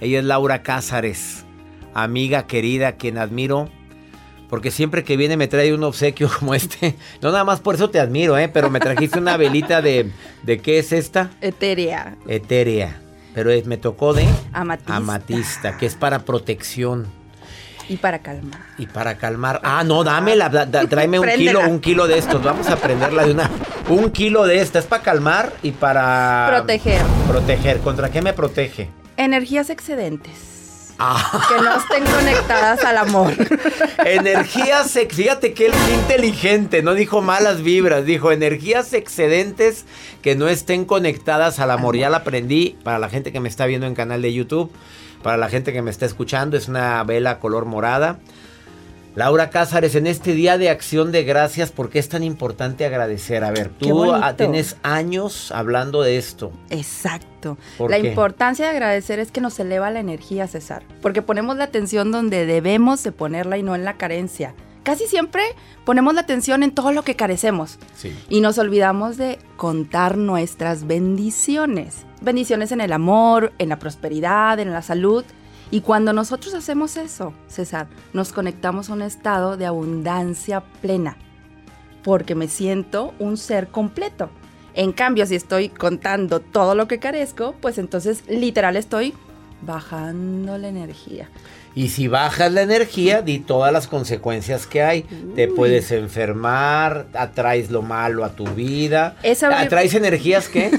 Ella 0.00 0.18
es 0.18 0.24
Laura 0.24 0.64
Cázares, 0.64 1.44
amiga 1.94 2.48
querida, 2.48 2.96
quien 2.96 3.18
admiro. 3.18 3.68
Porque 4.50 4.72
siempre 4.72 5.04
que 5.04 5.16
viene 5.16 5.36
me 5.36 5.46
trae 5.46 5.72
un 5.72 5.84
obsequio 5.84 6.28
como 6.40 6.56
este. 6.56 6.96
No 7.22 7.30
nada 7.30 7.44
más 7.44 7.60
por 7.60 7.76
eso 7.76 7.90
te 7.90 8.00
admiro, 8.00 8.36
¿eh? 8.36 8.48
Pero 8.48 8.70
me 8.70 8.80
trajiste 8.80 9.20
una 9.20 9.36
velita 9.36 9.80
de... 9.80 10.10
¿De 10.42 10.58
qué 10.58 10.80
es 10.80 10.90
esta? 10.90 11.30
Etérea. 11.40 12.16
Etérea. 12.26 13.00
Pero 13.34 13.52
es- 13.52 13.66
me 13.66 13.76
tocó 13.76 14.14
de... 14.14 14.26
Amatista. 14.52 14.96
Amatista, 14.96 15.78
que 15.78 15.86
es 15.86 15.94
para 15.94 16.24
protección. 16.24 17.06
Y 17.88 17.96
para 17.98 18.18
calmar. 18.20 18.60
Y 18.78 18.86
para 18.86 19.16
calmar. 19.16 19.60
Ah, 19.62 19.84
no, 19.84 20.02
dámela. 20.04 20.48
da- 20.48 20.66
da- 20.66 20.86
tráeme 20.86 21.18
un 21.20 21.28
kilo, 21.28 21.60
un 21.60 21.80
kilo 21.80 22.06
de 22.06 22.18
estos. 22.18 22.42
Vamos 22.42 22.68
a 22.68 22.76
prenderla 22.76 23.24
de 23.24 23.32
una. 23.32 23.50
Un 23.88 24.10
kilo 24.10 24.44
de 24.44 24.60
esta. 24.60 24.78
Es 24.80 24.86
para 24.86 25.02
calmar 25.02 25.52
y 25.62 25.70
para. 25.72 26.46
Proteger. 26.48 27.02
Proteger. 27.28 27.78
¿Contra 27.78 28.10
qué 28.10 28.22
me 28.22 28.32
protege? 28.32 28.90
Energías 29.16 29.70
excedentes. 29.70 30.54
Ah. 30.98 31.42
Que 31.48 31.62
no 31.62 31.76
estén 31.76 32.04
conectadas 32.12 32.82
al 32.84 32.96
amor. 32.98 33.32
Energías. 34.04 34.98
Fíjate 35.10 35.52
que 35.52 35.66
él 35.66 35.72
qué 35.86 35.94
inteligente. 35.94 36.82
No 36.82 36.94
dijo 36.94 37.22
malas 37.22 37.62
vibras. 37.62 38.04
Dijo 38.04 38.32
energías 38.32 38.92
excedentes 38.94 39.84
que 40.22 40.34
no 40.36 40.48
estén 40.48 40.84
conectadas 40.84 41.58
al 41.60 41.70
amor. 41.70 41.96
Ya 41.96 42.10
la 42.10 42.18
aprendí 42.18 42.76
para 42.82 42.98
la 42.98 43.08
gente 43.08 43.30
que 43.32 43.40
me 43.40 43.48
está 43.48 43.66
viendo 43.66 43.86
en 43.86 43.94
canal 43.94 44.22
de 44.22 44.32
YouTube. 44.32 44.72
Para 45.26 45.38
la 45.38 45.48
gente 45.48 45.72
que 45.72 45.82
me 45.82 45.90
está 45.90 46.06
escuchando. 46.06 46.56
Es 46.56 46.68
una 46.68 47.02
vela 47.02 47.40
color 47.40 47.64
morada. 47.64 48.20
Laura 49.16 49.50
Cázares, 49.50 49.96
en 49.96 50.06
este 50.06 50.34
día 50.34 50.56
de 50.56 50.70
acción 50.70 51.10
de 51.10 51.24
gracias, 51.24 51.72
¿por 51.72 51.90
qué 51.90 51.98
es 51.98 52.08
tan 52.08 52.22
importante 52.22 52.86
agradecer? 52.86 53.42
A 53.42 53.50
ver, 53.50 53.70
tú 53.70 54.12
ah, 54.12 54.36
tienes 54.36 54.76
años 54.84 55.50
hablando 55.50 56.02
de 56.02 56.16
esto. 56.16 56.52
Exacto. 56.70 57.58
¿Por 57.76 57.90
La 57.90 58.00
qué? 58.00 58.06
importancia 58.06 58.66
de 58.66 58.70
agradecer 58.70 59.18
es 59.18 59.32
que 59.32 59.40
nos 59.40 59.58
eleva 59.58 59.90
la 59.90 59.98
energía, 59.98 60.46
César. 60.46 60.84
Porque 61.02 61.22
ponemos 61.22 61.56
la 61.56 61.64
atención 61.64 62.12
donde 62.12 62.46
debemos 62.46 63.02
de 63.02 63.10
ponerla 63.10 63.58
y 63.58 63.64
no 63.64 63.74
en 63.74 63.84
la 63.84 63.96
carencia. 63.96 64.54
Casi 64.86 65.08
siempre 65.08 65.42
ponemos 65.84 66.14
la 66.14 66.20
atención 66.20 66.62
en 66.62 66.70
todo 66.70 66.92
lo 66.92 67.02
que 67.02 67.16
carecemos. 67.16 67.80
Sí. 67.96 68.16
Y 68.28 68.40
nos 68.40 68.56
olvidamos 68.56 69.16
de 69.16 69.40
contar 69.56 70.16
nuestras 70.16 70.86
bendiciones. 70.86 72.04
Bendiciones 72.20 72.70
en 72.70 72.80
el 72.80 72.92
amor, 72.92 73.52
en 73.58 73.70
la 73.70 73.80
prosperidad, 73.80 74.60
en 74.60 74.70
la 74.70 74.82
salud. 74.82 75.24
Y 75.72 75.80
cuando 75.80 76.12
nosotros 76.12 76.54
hacemos 76.54 76.96
eso, 76.96 77.32
César, 77.48 77.88
nos 78.12 78.30
conectamos 78.30 78.88
a 78.88 78.92
un 78.92 79.02
estado 79.02 79.56
de 79.56 79.66
abundancia 79.66 80.60
plena. 80.80 81.16
Porque 82.04 82.36
me 82.36 82.46
siento 82.46 83.12
un 83.18 83.38
ser 83.38 83.66
completo. 83.66 84.30
En 84.74 84.92
cambio, 84.92 85.26
si 85.26 85.34
estoy 85.34 85.68
contando 85.68 86.38
todo 86.38 86.76
lo 86.76 86.86
que 86.86 87.00
carezco, 87.00 87.56
pues 87.60 87.78
entonces 87.78 88.22
literal 88.28 88.76
estoy 88.76 89.14
bajando 89.62 90.58
la 90.58 90.68
energía. 90.68 91.28
Y 91.76 91.90
si 91.90 92.08
bajas 92.08 92.50
la 92.52 92.62
energía, 92.62 93.20
di 93.20 93.38
todas 93.38 93.70
las 93.72 93.86
consecuencias 93.86 94.66
que 94.66 94.82
hay. 94.82 95.02
Te 95.36 95.46
puedes 95.46 95.92
enfermar, 95.92 97.06
atraes 97.12 97.70
lo 97.70 97.82
malo 97.82 98.24
a 98.24 98.30
tu 98.30 98.46
vida. 98.46 99.14
Esa- 99.22 99.60
¿Atraes 99.60 99.92
energías 99.94 100.48
qué? 100.48 100.70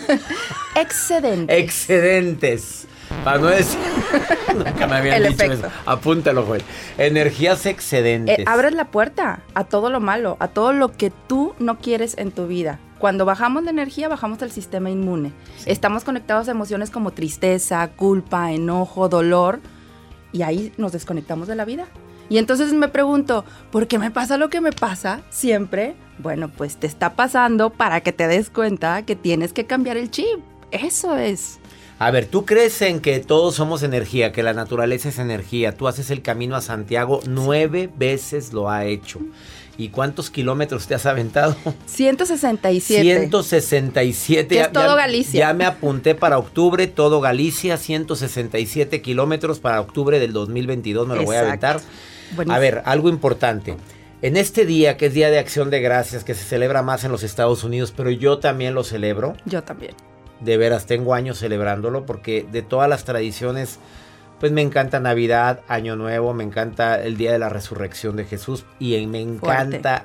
Excedente. 0.75 1.57
Excedentes. 1.59 2.87
Para 3.23 3.37
no 3.37 3.45
decir. 3.47 3.77
Nunca 4.55 4.87
me 4.87 4.95
habían 4.97 5.17
El 5.23 5.29
dicho 5.29 5.43
efecto. 5.45 5.67
eso. 5.67 5.75
Apúntalo, 5.85 6.43
Joel. 6.45 6.63
Energías 6.97 7.65
excedentes. 7.67 8.39
Eh, 8.39 8.43
abres 8.47 8.73
la 8.73 8.85
puerta 8.85 9.41
a 9.53 9.63
todo 9.65 9.89
lo 9.91 9.99
malo, 9.99 10.35
a 10.39 10.47
todo 10.47 10.73
lo 10.73 10.91
que 10.93 11.11
tú 11.27 11.53
no 11.59 11.77
quieres 11.77 12.17
en 12.17 12.31
tu 12.31 12.47
vida. 12.47 12.79
Cuando 12.97 13.23
bajamos 13.25 13.63
la 13.63 13.69
energía, 13.69 14.09
bajamos 14.09 14.41
el 14.41 14.49
sistema 14.51 14.89
inmune. 14.89 15.31
Estamos 15.67 16.03
conectados 16.03 16.47
a 16.47 16.51
emociones 16.51 16.89
como 16.89 17.11
tristeza, 17.11 17.87
culpa, 17.95 18.51
enojo, 18.51 19.07
dolor, 19.07 19.59
y 20.31 20.41
ahí 20.41 20.73
nos 20.77 20.91
desconectamos 20.91 21.47
de 21.47 21.55
la 21.55 21.65
vida. 21.65 21.87
Y 22.29 22.37
entonces 22.37 22.73
me 22.73 22.89
pregunto, 22.89 23.45
¿por 23.71 23.87
qué 23.87 23.99
me 23.99 24.11
pasa 24.11 24.37
lo 24.37 24.49
que 24.49 24.61
me 24.61 24.71
pasa 24.71 25.21
siempre? 25.29 25.95
Bueno, 26.19 26.49
pues 26.49 26.75
te 26.75 26.87
está 26.87 27.15
pasando 27.15 27.69
para 27.69 28.01
que 28.01 28.11
te 28.11 28.27
des 28.27 28.49
cuenta 28.49 29.03
que 29.03 29.15
tienes 29.15 29.53
que 29.53 29.65
cambiar 29.65 29.97
el 29.97 30.11
chip. 30.11 30.39
Eso 30.71 31.15
es. 31.15 31.59
A 31.99 32.11
ver, 32.11 32.27
¿tú 32.27 32.45
crees 32.45 32.79
en 32.83 32.99
que 32.99 33.19
todos 33.19 33.55
somos 33.55 33.81
energía, 33.81 34.31
que 34.31 34.43
la 34.43 34.53
naturaleza 34.53 35.09
es 35.09 35.17
energía? 35.17 35.75
Tú 35.75 35.87
haces 35.87 36.11
el 36.11 36.21
camino 36.21 36.55
a 36.55 36.61
Santiago, 36.61 37.21
nueve 37.25 37.89
veces 37.97 38.53
lo 38.53 38.69
ha 38.69 38.85
hecho. 38.85 39.19
¿Y 39.77 39.89
cuántos 39.89 40.29
kilómetros 40.29 40.87
te 40.87 40.95
has 40.95 41.05
aventado? 41.05 41.55
167. 41.85 43.03
167. 43.03 44.47
Que 44.47 44.61
es 44.61 44.71
todo 44.71 44.95
Galicia. 44.95 45.39
Ya 45.39 45.53
me 45.53 45.65
apunté 45.65 46.15
para 46.15 46.37
octubre, 46.37 46.87
todo 46.87 47.21
Galicia, 47.21 47.77
167 47.77 49.01
kilómetros 49.01 49.59
para 49.59 49.79
octubre 49.79 50.19
del 50.19 50.33
2022, 50.33 51.07
me 51.07 51.15
lo 51.15 51.23
voy 51.23 51.35
a 51.35 51.41
aventar. 51.41 51.79
Buenísimo. 52.35 52.55
A 52.55 52.59
ver, 52.59 52.81
algo 52.85 53.09
importante. 53.09 53.77
En 54.23 54.35
este 54.35 54.65
día, 54.65 54.97
que 54.97 55.05
es 55.05 55.13
Día 55.13 55.29
de 55.29 55.37
Acción 55.37 55.69
de 55.69 55.79
Gracias, 55.79 56.23
que 56.23 56.33
se 56.33 56.43
celebra 56.43 56.81
más 56.81 57.03
en 57.03 57.11
los 57.11 57.21
Estados 57.21 57.63
Unidos, 57.63 57.93
pero 57.95 58.09
yo 58.09 58.39
también 58.39 58.73
lo 58.73 58.83
celebro. 58.83 59.35
Yo 59.45 59.61
también. 59.63 59.93
De 60.39 60.57
veras, 60.57 60.87
tengo 60.87 61.13
años 61.13 61.37
celebrándolo 61.37 62.05
porque 62.05 62.45
de 62.51 62.63
todas 62.63 62.89
las 62.89 63.03
tradiciones, 63.03 63.77
pues 64.39 64.51
me 64.51 64.61
encanta 64.61 64.99
Navidad, 64.99 65.61
Año 65.67 65.95
Nuevo, 65.95 66.33
me 66.33 66.43
encanta 66.43 67.01
el 67.01 67.17
Día 67.17 67.31
de 67.31 67.39
la 67.39 67.49
Resurrección 67.49 68.15
de 68.15 68.25
Jesús 68.25 68.65
y 68.79 69.05
me 69.07 69.21
encanta 69.21 70.03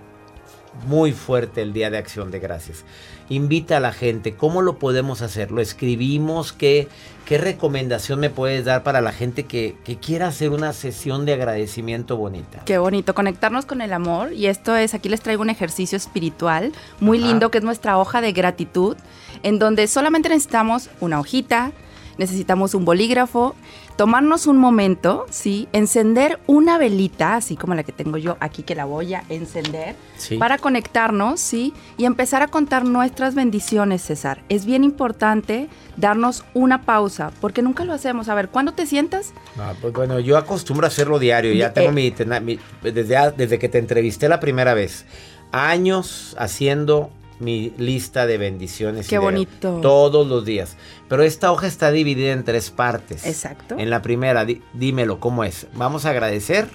muy 0.86 1.12
fuerte 1.12 1.62
el 1.62 1.72
Día 1.72 1.90
de 1.90 1.98
Acción 1.98 2.30
de 2.30 2.38
Gracias. 2.40 2.84
Invita 3.28 3.76
a 3.76 3.80
la 3.80 3.92
gente, 3.92 4.34
¿cómo 4.34 4.62
lo 4.62 4.78
podemos 4.78 5.22
hacer? 5.22 5.50
¿Lo 5.50 5.60
escribimos? 5.60 6.52
¿Qué, 6.52 6.88
qué 7.24 7.38
recomendación 7.38 8.20
me 8.20 8.30
puedes 8.30 8.64
dar 8.64 8.82
para 8.82 9.00
la 9.00 9.12
gente 9.12 9.44
que, 9.44 9.76
que 9.84 9.96
quiera 9.96 10.28
hacer 10.28 10.50
una 10.50 10.72
sesión 10.72 11.24
de 11.24 11.34
agradecimiento 11.34 12.16
bonita? 12.16 12.62
Qué 12.64 12.78
bonito, 12.78 13.14
conectarnos 13.14 13.66
con 13.66 13.80
el 13.80 13.92
amor. 13.92 14.32
Y 14.32 14.46
esto 14.46 14.76
es, 14.76 14.94
aquí 14.94 15.08
les 15.08 15.20
traigo 15.20 15.42
un 15.42 15.50
ejercicio 15.50 15.96
espiritual 15.96 16.72
muy 17.00 17.18
Ajá. 17.18 17.26
lindo 17.28 17.50
que 17.50 17.58
es 17.58 17.64
nuestra 17.64 17.98
hoja 17.98 18.20
de 18.20 18.32
gratitud, 18.32 18.96
en 19.42 19.58
donde 19.58 19.86
solamente 19.86 20.28
necesitamos 20.28 20.90
una 21.00 21.20
hojita, 21.20 21.72
necesitamos 22.18 22.74
un 22.74 22.84
bolígrafo, 22.84 23.54
tomarnos 23.96 24.46
un 24.46 24.56
momento, 24.56 25.26
¿sí? 25.30 25.68
Encender 25.72 26.40
una 26.46 26.78
velita, 26.78 27.36
así 27.36 27.56
como 27.56 27.74
la 27.74 27.82
que 27.82 27.92
tengo 27.92 28.16
yo 28.18 28.36
aquí, 28.40 28.62
que 28.62 28.74
la 28.74 28.84
voy 28.84 29.14
a 29.14 29.22
encender, 29.28 29.94
Sí. 30.16 30.36
para 30.38 30.58
conectarnos, 30.58 31.40
¿sí? 31.40 31.72
Y 31.96 32.04
empezar 32.04 32.42
a 32.42 32.48
contar 32.48 32.84
nuestras 32.84 33.34
bendiciones, 33.34 34.02
César. 34.02 34.42
Es 34.48 34.64
bien 34.64 34.84
importante 34.84 35.68
darnos 35.96 36.44
una 36.54 36.82
pausa, 36.82 37.30
porque 37.40 37.62
nunca 37.62 37.84
lo 37.84 37.92
hacemos. 37.92 38.28
A 38.28 38.34
ver, 38.34 38.48
¿cuándo 38.48 38.72
te 38.72 38.86
sientas? 38.86 39.32
Ah, 39.58 39.74
pues 39.80 39.92
bueno, 39.92 40.18
yo 40.20 40.36
acostumbro 40.38 40.86
a 40.86 40.88
hacerlo 40.88 41.18
diario. 41.18 41.52
Ya 41.52 41.66
Eh, 41.68 41.70
tengo 41.70 41.92
mi, 41.92 42.10
tena- 42.10 42.40
mi- 42.40 42.58
desde, 42.82 43.32
desde 43.36 43.58
que 43.58 43.68
te 43.68 43.78
entrevisté 43.78 44.28
la 44.28 44.40
primera 44.40 44.74
vez. 44.74 45.04
Años 45.52 46.34
haciendo 46.38 47.10
mi 47.42 47.72
lista 47.76 48.26
de 48.26 48.38
bendiciones. 48.38 49.08
Qué 49.08 49.16
y 49.16 49.18
de- 49.18 49.24
bonito. 49.24 49.78
Todos 49.82 50.26
los 50.26 50.44
días. 50.44 50.76
Pero 51.08 51.22
esta 51.22 51.52
hoja 51.52 51.66
está 51.66 51.90
dividida 51.90 52.32
en 52.32 52.44
tres 52.44 52.70
partes. 52.70 53.26
Exacto. 53.26 53.74
En 53.78 53.90
la 53.90 54.00
primera, 54.00 54.44
di- 54.44 54.62
dímelo, 54.72 55.20
¿cómo 55.20 55.44
es? 55.44 55.66
Vamos 55.74 56.06
a 56.06 56.10
agradecer. 56.10 56.68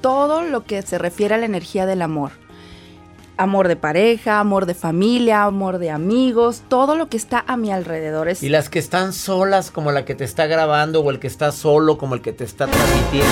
todo 0.00 0.42
lo 0.42 0.64
que 0.64 0.82
se 0.82 0.98
refiere 0.98 1.34
a 1.34 1.38
la 1.38 1.46
energía 1.46 1.86
del 1.86 2.02
amor. 2.02 2.32
Amor 3.36 3.66
de 3.66 3.74
pareja, 3.74 4.38
amor 4.38 4.64
de 4.64 4.74
familia, 4.74 5.42
amor 5.42 5.78
de 5.78 5.90
amigos, 5.90 6.62
todo 6.68 6.94
lo 6.94 7.08
que 7.08 7.16
está 7.16 7.42
a 7.48 7.56
mi 7.56 7.72
alrededor. 7.72 8.28
Es, 8.28 8.44
Y 8.44 8.48
las 8.48 8.68
que 8.68 8.78
están 8.78 9.12
solas, 9.12 9.72
como 9.72 9.90
la 9.90 10.04
que 10.04 10.14
te 10.14 10.22
está 10.22 10.46
grabando, 10.46 11.00
o 11.00 11.10
el 11.10 11.18
que 11.18 11.26
está 11.26 11.50
solo, 11.50 11.98
como 11.98 12.14
el 12.14 12.20
que 12.20 12.32
te 12.32 12.44
está 12.44 12.68
transmitiendo. 12.68 13.26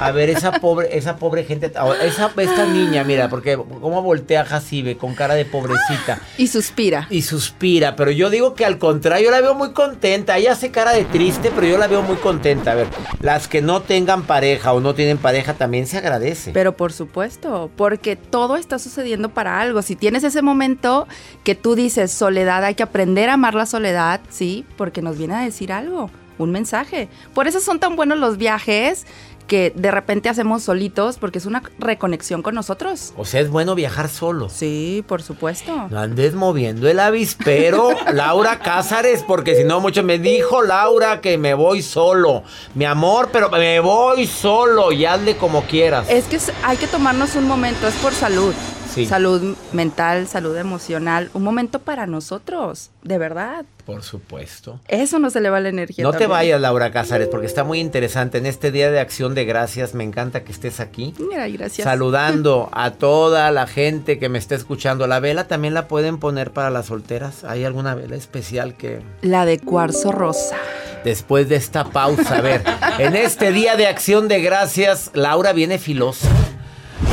A 0.00 0.10
ver, 0.10 0.28
esa 0.28 0.52
pobre, 0.52 0.98
esa 0.98 1.16
pobre 1.16 1.44
gente, 1.44 1.72
esa, 2.02 2.30
esta 2.36 2.66
niña, 2.66 3.04
mira, 3.04 3.30
porque 3.30 3.56
cómo 3.56 4.02
voltea 4.02 4.44
Jacibe 4.44 4.98
con 4.98 5.14
cara 5.14 5.34
de 5.34 5.46
pobrecita. 5.46 6.20
y 6.36 6.48
suspira. 6.48 7.06
Y 7.08 7.22
suspira, 7.22 7.96
pero 7.96 8.10
yo 8.10 8.28
digo 8.28 8.54
que 8.54 8.66
al 8.66 8.78
contrario, 8.78 9.26
yo 9.26 9.30
la 9.30 9.40
veo 9.40 9.54
muy 9.54 9.72
contenta. 9.72 10.36
Ella 10.36 10.52
hace 10.52 10.70
cara 10.70 10.92
de 10.92 11.04
triste, 11.06 11.50
pero 11.54 11.66
yo 11.66 11.78
la 11.78 11.86
veo 11.86 12.02
muy 12.02 12.16
contenta. 12.16 12.72
A 12.72 12.74
ver, 12.74 12.88
las 13.20 13.48
que 13.48 13.62
no 13.62 13.80
tengan 13.80 14.24
pareja 14.24 14.74
o 14.74 14.80
no 14.80 14.94
tienen 14.94 15.16
pareja 15.16 15.54
también 15.54 15.86
se 15.86 15.96
agradece. 15.96 16.50
Pero 16.52 16.76
por 16.76 16.92
supuesto, 16.92 17.70
porque 17.76 18.16
todo 18.16 18.56
está 18.56 18.78
sucediendo 18.78 19.21
para 19.30 19.60
algo. 19.60 19.82
Si 19.82 19.96
tienes 19.96 20.24
ese 20.24 20.42
momento 20.42 21.06
que 21.44 21.54
tú 21.54 21.74
dices 21.74 22.12
soledad, 22.12 22.64
hay 22.64 22.74
que 22.74 22.82
aprender 22.82 23.28
a 23.30 23.34
amar 23.34 23.54
la 23.54 23.66
soledad, 23.66 24.20
sí, 24.28 24.64
porque 24.76 25.02
nos 25.02 25.18
viene 25.18 25.34
a 25.34 25.40
decir 25.40 25.72
algo, 25.72 26.10
un 26.38 26.50
mensaje. 26.50 27.08
Por 27.34 27.46
eso 27.46 27.60
son 27.60 27.80
tan 27.80 27.96
buenos 27.96 28.18
los 28.18 28.36
viajes 28.36 29.06
que 29.46 29.72
de 29.74 29.90
repente 29.90 30.28
hacemos 30.28 30.62
solitos, 30.62 31.18
porque 31.18 31.38
es 31.38 31.46
una 31.46 31.62
reconexión 31.78 32.42
con 32.42 32.54
nosotros. 32.54 33.12
O 33.16 33.24
sea, 33.24 33.40
es 33.40 33.50
bueno 33.50 33.74
viajar 33.74 34.08
solo. 34.08 34.48
Sí, 34.48 35.04
por 35.06 35.22
supuesto. 35.22 35.88
No 35.90 36.00
andes 36.00 36.34
moviendo 36.34 36.88
el 36.88 36.98
avispero, 36.98 37.90
Laura 38.12 38.60
Cázares, 38.60 39.22
porque 39.22 39.54
si 39.54 39.64
no, 39.64 39.80
mucho 39.80 40.02
me 40.02 40.18
dijo 40.18 40.62
Laura 40.62 41.20
que 41.20 41.38
me 41.38 41.54
voy 41.54 41.82
solo. 41.82 42.44
Mi 42.74 42.84
amor, 42.84 43.28
pero 43.32 43.50
me 43.50 43.80
voy 43.80 44.26
solo 44.26 44.92
y 44.92 45.04
hazle 45.04 45.36
como 45.36 45.62
quieras. 45.64 46.08
Es 46.08 46.24
que 46.24 46.38
hay 46.62 46.76
que 46.76 46.86
tomarnos 46.86 47.36
un 47.36 47.46
momento, 47.46 47.86
es 47.86 47.94
por 47.96 48.14
salud. 48.14 48.54
Sí. 48.94 49.06
Salud 49.06 49.56
mental, 49.72 50.28
salud 50.28 50.56
emocional, 50.56 51.30
un 51.32 51.42
momento 51.42 51.78
para 51.78 52.06
nosotros, 52.06 52.90
de 53.02 53.16
verdad. 53.18 53.64
Por 53.86 54.02
supuesto. 54.02 54.78
Eso 54.86 55.18
nos 55.18 55.34
eleva 55.34 55.58
la 55.60 55.70
energía. 55.70 56.04
No 56.04 56.12
te 56.12 56.26
vayas, 56.26 56.60
Laura 56.60 56.92
Cázares, 56.92 57.28
porque 57.28 57.46
está 57.46 57.64
muy 57.64 57.80
interesante. 57.80 58.38
En 58.38 58.46
este 58.46 58.70
Día 58.70 58.90
de 58.90 59.00
Acción 59.00 59.34
de 59.34 59.44
Gracias, 59.44 59.94
me 59.94 60.04
encanta 60.04 60.44
que 60.44 60.52
estés 60.52 60.78
aquí. 60.78 61.14
Mira, 61.18 61.48
gracias. 61.48 61.84
Saludando 61.84 62.68
a 62.72 62.92
toda 62.92 63.50
la 63.50 63.66
gente 63.66 64.18
que 64.18 64.28
me 64.28 64.38
está 64.38 64.54
escuchando. 64.54 65.06
La 65.06 65.18
vela 65.20 65.48
también 65.48 65.74
la 65.74 65.88
pueden 65.88 66.18
poner 66.18 66.52
para 66.52 66.70
las 66.70 66.86
solteras. 66.86 67.44
¿Hay 67.44 67.64
alguna 67.64 67.94
vela 67.94 68.14
especial 68.14 68.76
que 68.76 69.00
La 69.22 69.46
de 69.46 69.58
cuarzo 69.58 70.12
rosa. 70.12 70.56
después 71.02 71.48
de 71.48 71.56
esta 71.56 71.84
pausa, 71.84 72.36
a 72.36 72.40
ver, 72.40 72.62
en 72.98 73.16
este 73.16 73.50
día 73.52 73.74
de 73.76 73.86
acción 73.88 74.28
de 74.28 74.40
gracias, 74.42 75.10
Laura 75.14 75.52
viene 75.52 75.78
filosa. 75.78 76.28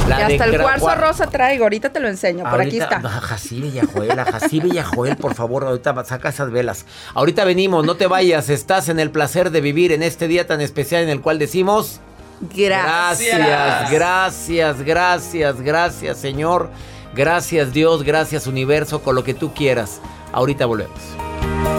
La 0.07 0.25
hasta 0.25 0.45
el 0.45 0.59
cuarzo 0.59 0.95
rosa 0.95 1.27
traigo, 1.27 1.65
ahorita 1.65 1.91
te 1.91 1.99
lo 1.99 2.07
enseño, 2.07 2.49
por 2.49 2.61
aquí 2.61 2.79
está. 2.79 2.99
Joel, 3.93 4.19
Jacibe 4.19 4.69
y 4.69 4.81
Joel, 4.81 5.17
por 5.17 5.35
favor, 5.35 5.65
ahorita 5.65 6.03
saca 6.05 6.29
esas 6.29 6.51
velas. 6.51 6.85
Ahorita 7.13 7.43
venimos, 7.45 7.85
no 7.85 7.95
te 7.95 8.07
vayas, 8.07 8.49
estás 8.49 8.89
en 8.89 8.99
el 8.99 9.11
placer 9.11 9.51
de 9.51 9.61
vivir 9.61 9.91
en 9.91 10.03
este 10.03 10.27
día 10.27 10.47
tan 10.47 10.61
especial 10.61 11.03
en 11.03 11.09
el 11.09 11.21
cual 11.21 11.39
decimos 11.39 12.01
Gracias. 12.41 13.37
gracias, 13.37 13.91
gracias, 13.91 14.81
gracias, 14.81 15.61
gracias, 15.61 16.17
Señor. 16.17 16.69
Gracias, 17.13 17.73
Dios, 17.73 18.03
gracias, 18.03 18.47
universo, 18.47 19.01
con 19.01 19.15
lo 19.15 19.23
que 19.23 19.33
tú 19.33 19.53
quieras. 19.53 19.99
Ahorita 20.31 20.65
volvemos. 20.65 21.78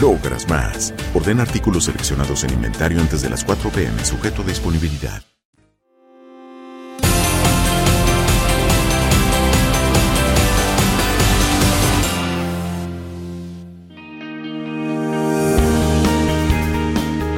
logras 0.00 0.48
más. 0.48 0.94
Ordena 1.14 1.42
artículos 1.42 1.84
seleccionados 1.84 2.44
en 2.44 2.52
inventario 2.52 3.00
antes 3.00 3.22
de 3.22 3.30
las 3.30 3.44
4 3.44 3.70
pm, 3.70 4.04
sujeto 4.04 4.42
a 4.42 4.44
disponibilidad. 4.44 5.22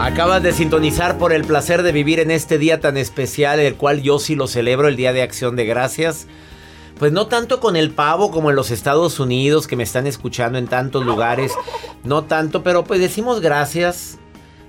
Acabas 0.00 0.42
de 0.42 0.52
sintonizar 0.52 1.18
por 1.18 1.32
el 1.32 1.44
placer 1.44 1.82
de 1.82 1.92
vivir 1.92 2.18
en 2.18 2.30
este 2.30 2.58
día 2.58 2.80
tan 2.80 2.96
especial, 2.96 3.60
el 3.60 3.74
cual 3.74 4.02
yo 4.02 4.18
sí 4.18 4.34
lo 4.34 4.48
celebro, 4.48 4.88
el 4.88 4.96
Día 4.96 5.12
de 5.12 5.22
Acción 5.22 5.54
de 5.54 5.66
Gracias. 5.66 6.26
Pues 6.98 7.12
no 7.12 7.28
tanto 7.28 7.60
con 7.60 7.76
el 7.76 7.90
pavo 7.92 8.30
como 8.30 8.50
en 8.50 8.56
los 8.56 8.70
Estados 8.70 9.20
Unidos, 9.20 9.66
que 9.66 9.76
me 9.76 9.84
están 9.84 10.06
escuchando 10.06 10.58
en 10.58 10.66
tantos 10.66 11.04
lugares. 11.04 11.52
No 12.04 12.24
tanto, 12.24 12.62
pero 12.62 12.84
pues 12.84 13.00
decimos 13.00 13.40
gracias. 13.40 14.18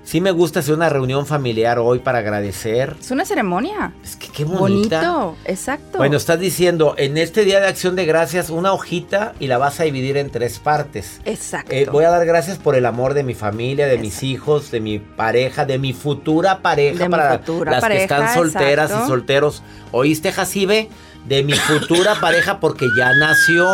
Sí 0.02 0.20
me 0.20 0.30
gusta 0.30 0.60
hacer 0.60 0.74
una 0.74 0.88
reunión 0.88 1.26
familiar 1.26 1.78
hoy 1.78 1.98
para 1.98 2.18
agradecer. 2.18 2.96
Es 2.98 3.10
una 3.10 3.24
ceremonia. 3.24 3.92
Es 4.02 4.16
que 4.16 4.28
qué 4.28 4.44
bonita. 4.44 5.02
Bonito, 5.02 5.36
exacto. 5.44 5.98
Bueno, 5.98 6.16
estás 6.16 6.40
diciendo, 6.40 6.94
en 6.96 7.18
este 7.18 7.44
Día 7.44 7.60
de 7.60 7.68
Acción 7.68 7.96
de 7.96 8.06
Gracias, 8.06 8.50
una 8.50 8.72
hojita 8.72 9.34
y 9.38 9.46
la 9.46 9.58
vas 9.58 9.78
a 9.78 9.84
dividir 9.84 10.16
en 10.16 10.30
tres 10.30 10.58
partes. 10.58 11.20
Exacto. 11.26 11.72
Eh, 11.72 11.86
voy 11.92 12.04
a 12.04 12.10
dar 12.10 12.26
gracias 12.26 12.58
por 12.58 12.74
el 12.74 12.86
amor 12.86 13.14
de 13.14 13.22
mi 13.22 13.34
familia, 13.34 13.86
de 13.86 13.98
mis 13.98 14.22
hijos, 14.22 14.70
de 14.70 14.80
mi 14.80 14.98
pareja, 14.98 15.64
de 15.64 15.78
mi 15.78 15.92
futura 15.92 16.60
pareja 16.60 16.98
De 16.98 17.08
mi 17.08 17.10
para 17.10 17.38
futura 17.38 17.72
las 17.72 17.80
pareja, 17.80 17.98
que 17.98 18.02
están 18.02 18.34
solteras 18.34 18.86
exacto. 18.86 19.06
y 19.06 19.08
solteros. 19.08 19.62
¿Oíste, 19.92 20.32
Jacibe? 20.32 20.88
De 21.26 21.42
mi 21.42 21.52
futura 21.52 22.14
pareja 22.20 22.58
porque 22.60 22.86
ya 22.96 23.12
nació. 23.14 23.66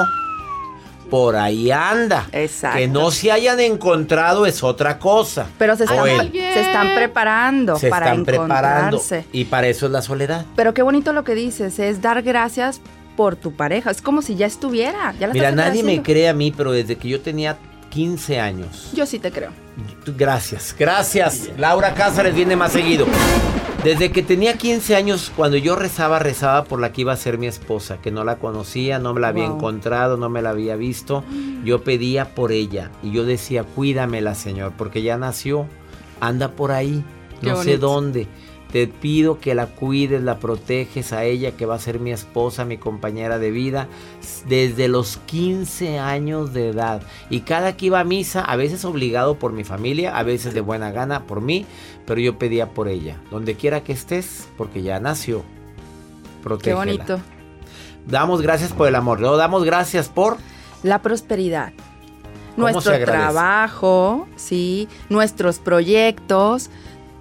por 1.11 1.37
ahí 1.37 1.70
anda. 1.70 2.26
Exacto. 2.32 2.78
Que 2.78 2.88
no 2.88 3.11
se 3.12 3.30
hayan 3.30 3.61
encontrado 3.61 4.44
es 4.44 4.62
otra 4.64 4.98
cosa. 4.98 5.46
Pero 5.56 5.76
se 5.76 5.85
están, 5.85 6.32
se 6.32 6.61
están 6.61 6.94
preparando 6.96 7.76
Se 7.76 7.88
para 7.88 8.06
están 8.06 8.24
preparando. 8.24 8.96
encontrarse. 8.96 9.24
Y 9.32 9.44
para 9.44 9.68
eso 9.68 9.87
es 9.87 9.92
la 9.92 10.02
soledad. 10.02 10.44
Pero 10.56 10.74
qué 10.74 10.82
bonito 10.82 11.12
lo 11.12 11.22
que 11.22 11.35
dices, 11.37 11.78
es 11.78 12.02
dar 12.02 12.22
gracias 12.22 12.80
por 13.16 13.37
tu 13.37 13.52
pareja. 13.54 13.90
Es 13.92 14.02
como 14.02 14.20
si 14.20 14.35
ya 14.35 14.46
estuviera. 14.46 15.14
Ya 15.20 15.28
la 15.28 15.32
Mira, 15.32 15.52
nadie 15.52 15.82
me 15.85 16.02
cree 16.02 16.28
a 16.28 16.35
mí, 16.35 16.50
pero 16.54 16.72
desde 16.72 16.96
que 16.96 17.09
yo 17.09 17.20
tenía 17.20 17.56
15 17.96 18.38
años. 18.40 18.90
Yo 18.92 19.06
sí 19.06 19.18
te 19.18 19.32
creo. 19.32 19.52
Gracias, 20.18 20.76
gracias. 20.78 21.48
Laura 21.56 21.94
Cázares 21.94 22.35
viene 22.35 22.54
más 22.54 22.72
seguido. 22.72 23.06
Desde 23.82 24.11
que 24.12 24.22
tenía 24.22 24.59
15 24.59 24.94
años, 24.96 25.32
cuando 25.35 25.56
yo 25.56 25.76
rezaba, 25.76 26.18
rezaba 26.18 26.64
por 26.64 26.78
la 26.78 26.92
que 26.92 27.00
iba 27.00 27.14
a 27.14 27.16
ser 27.16 27.38
mi 27.38 27.46
esposa, 27.46 27.96
que 28.02 28.11
no 28.11 28.22
la 28.22 28.37
conocía, 28.37 28.98
no 28.98 29.14
me 29.14 29.20
la 29.20 29.28
había 29.28 29.46
Wow. 29.48 29.56
encontrado, 29.56 30.18
no 30.18 30.28
me 30.28 30.42
la 30.42 30.50
había 30.50 30.76
visto. 30.76 31.24
Yo 31.64 31.85
pedía 31.85 32.35
por 32.35 32.52
ella 32.52 32.90
y 33.02 33.12
yo 33.12 33.24
decía, 33.24 33.64
cuídamela, 33.64 34.35
Señor, 34.35 34.72
porque 34.76 35.00
ya 35.02 35.16
nació, 35.16 35.66
anda 36.20 36.50
por 36.52 36.72
ahí, 36.72 37.02
Qué 37.40 37.48
no 37.48 37.62
sé 37.62 37.78
dónde. 37.78 38.26
Te 38.72 38.88
pido 38.88 39.38
que 39.38 39.55
la 39.55 39.66
cuides, 39.66 40.22
la 40.22 40.38
proteges 40.38 41.12
a 41.12 41.24
ella, 41.24 41.52
que 41.52 41.66
va 41.66 41.76
a 41.76 41.79
ser 41.79 42.00
mi 42.00 42.11
esposa, 42.11 42.64
mi 42.64 42.79
compañera 42.79 43.38
de 43.38 43.50
vida, 43.50 43.88
desde 44.48 44.88
los 44.88 45.18
15 45.26 45.98
años 45.98 46.52
de 46.52 46.70
edad. 46.70 47.02
Y 47.31 47.40
cada 47.40 47.76
que 47.76 47.87
iba 47.87 48.00
a 48.00 48.05
misa, 48.05 48.42
a 48.42 48.57
veces 48.57 48.85
obligado 48.85 49.38
por 49.38 49.52
mi 49.52 49.64
familia, 49.64 50.16
a 50.18 50.22
veces 50.24 50.52
de 50.52 50.61
buena 50.61 50.90
gana 50.90 51.24
por 51.26 51.40
mí, 51.40 51.64
pero 52.07 52.20
yo 52.20 52.38
pedía 52.38 52.70
por 52.70 52.88
ella. 52.88 53.16
Donde 53.31 53.55
quiera 53.55 53.83
que 53.83 53.92
estés, 53.92 54.48
porque 54.57 54.83
ya 54.83 54.98
nació. 55.00 55.40
Qué 55.40 56.42
Protégela. 56.42 56.76
bonito. 56.76 57.20
Damos 58.07 58.42
gracias 58.42 58.72
por 58.72 58.88
el 58.88 58.94
amor. 58.94 59.20
No, 59.20 59.37
damos 59.37 59.64
gracias 59.64 60.09
por 60.09 60.37
La 60.83 61.02
prosperidad. 61.02 61.72
¿Cómo 62.55 62.70
Nuestro 62.70 62.98
trabajo, 63.05 64.26
sí, 64.37 64.88
nuestros 65.11 65.59
proyectos, 65.59 66.70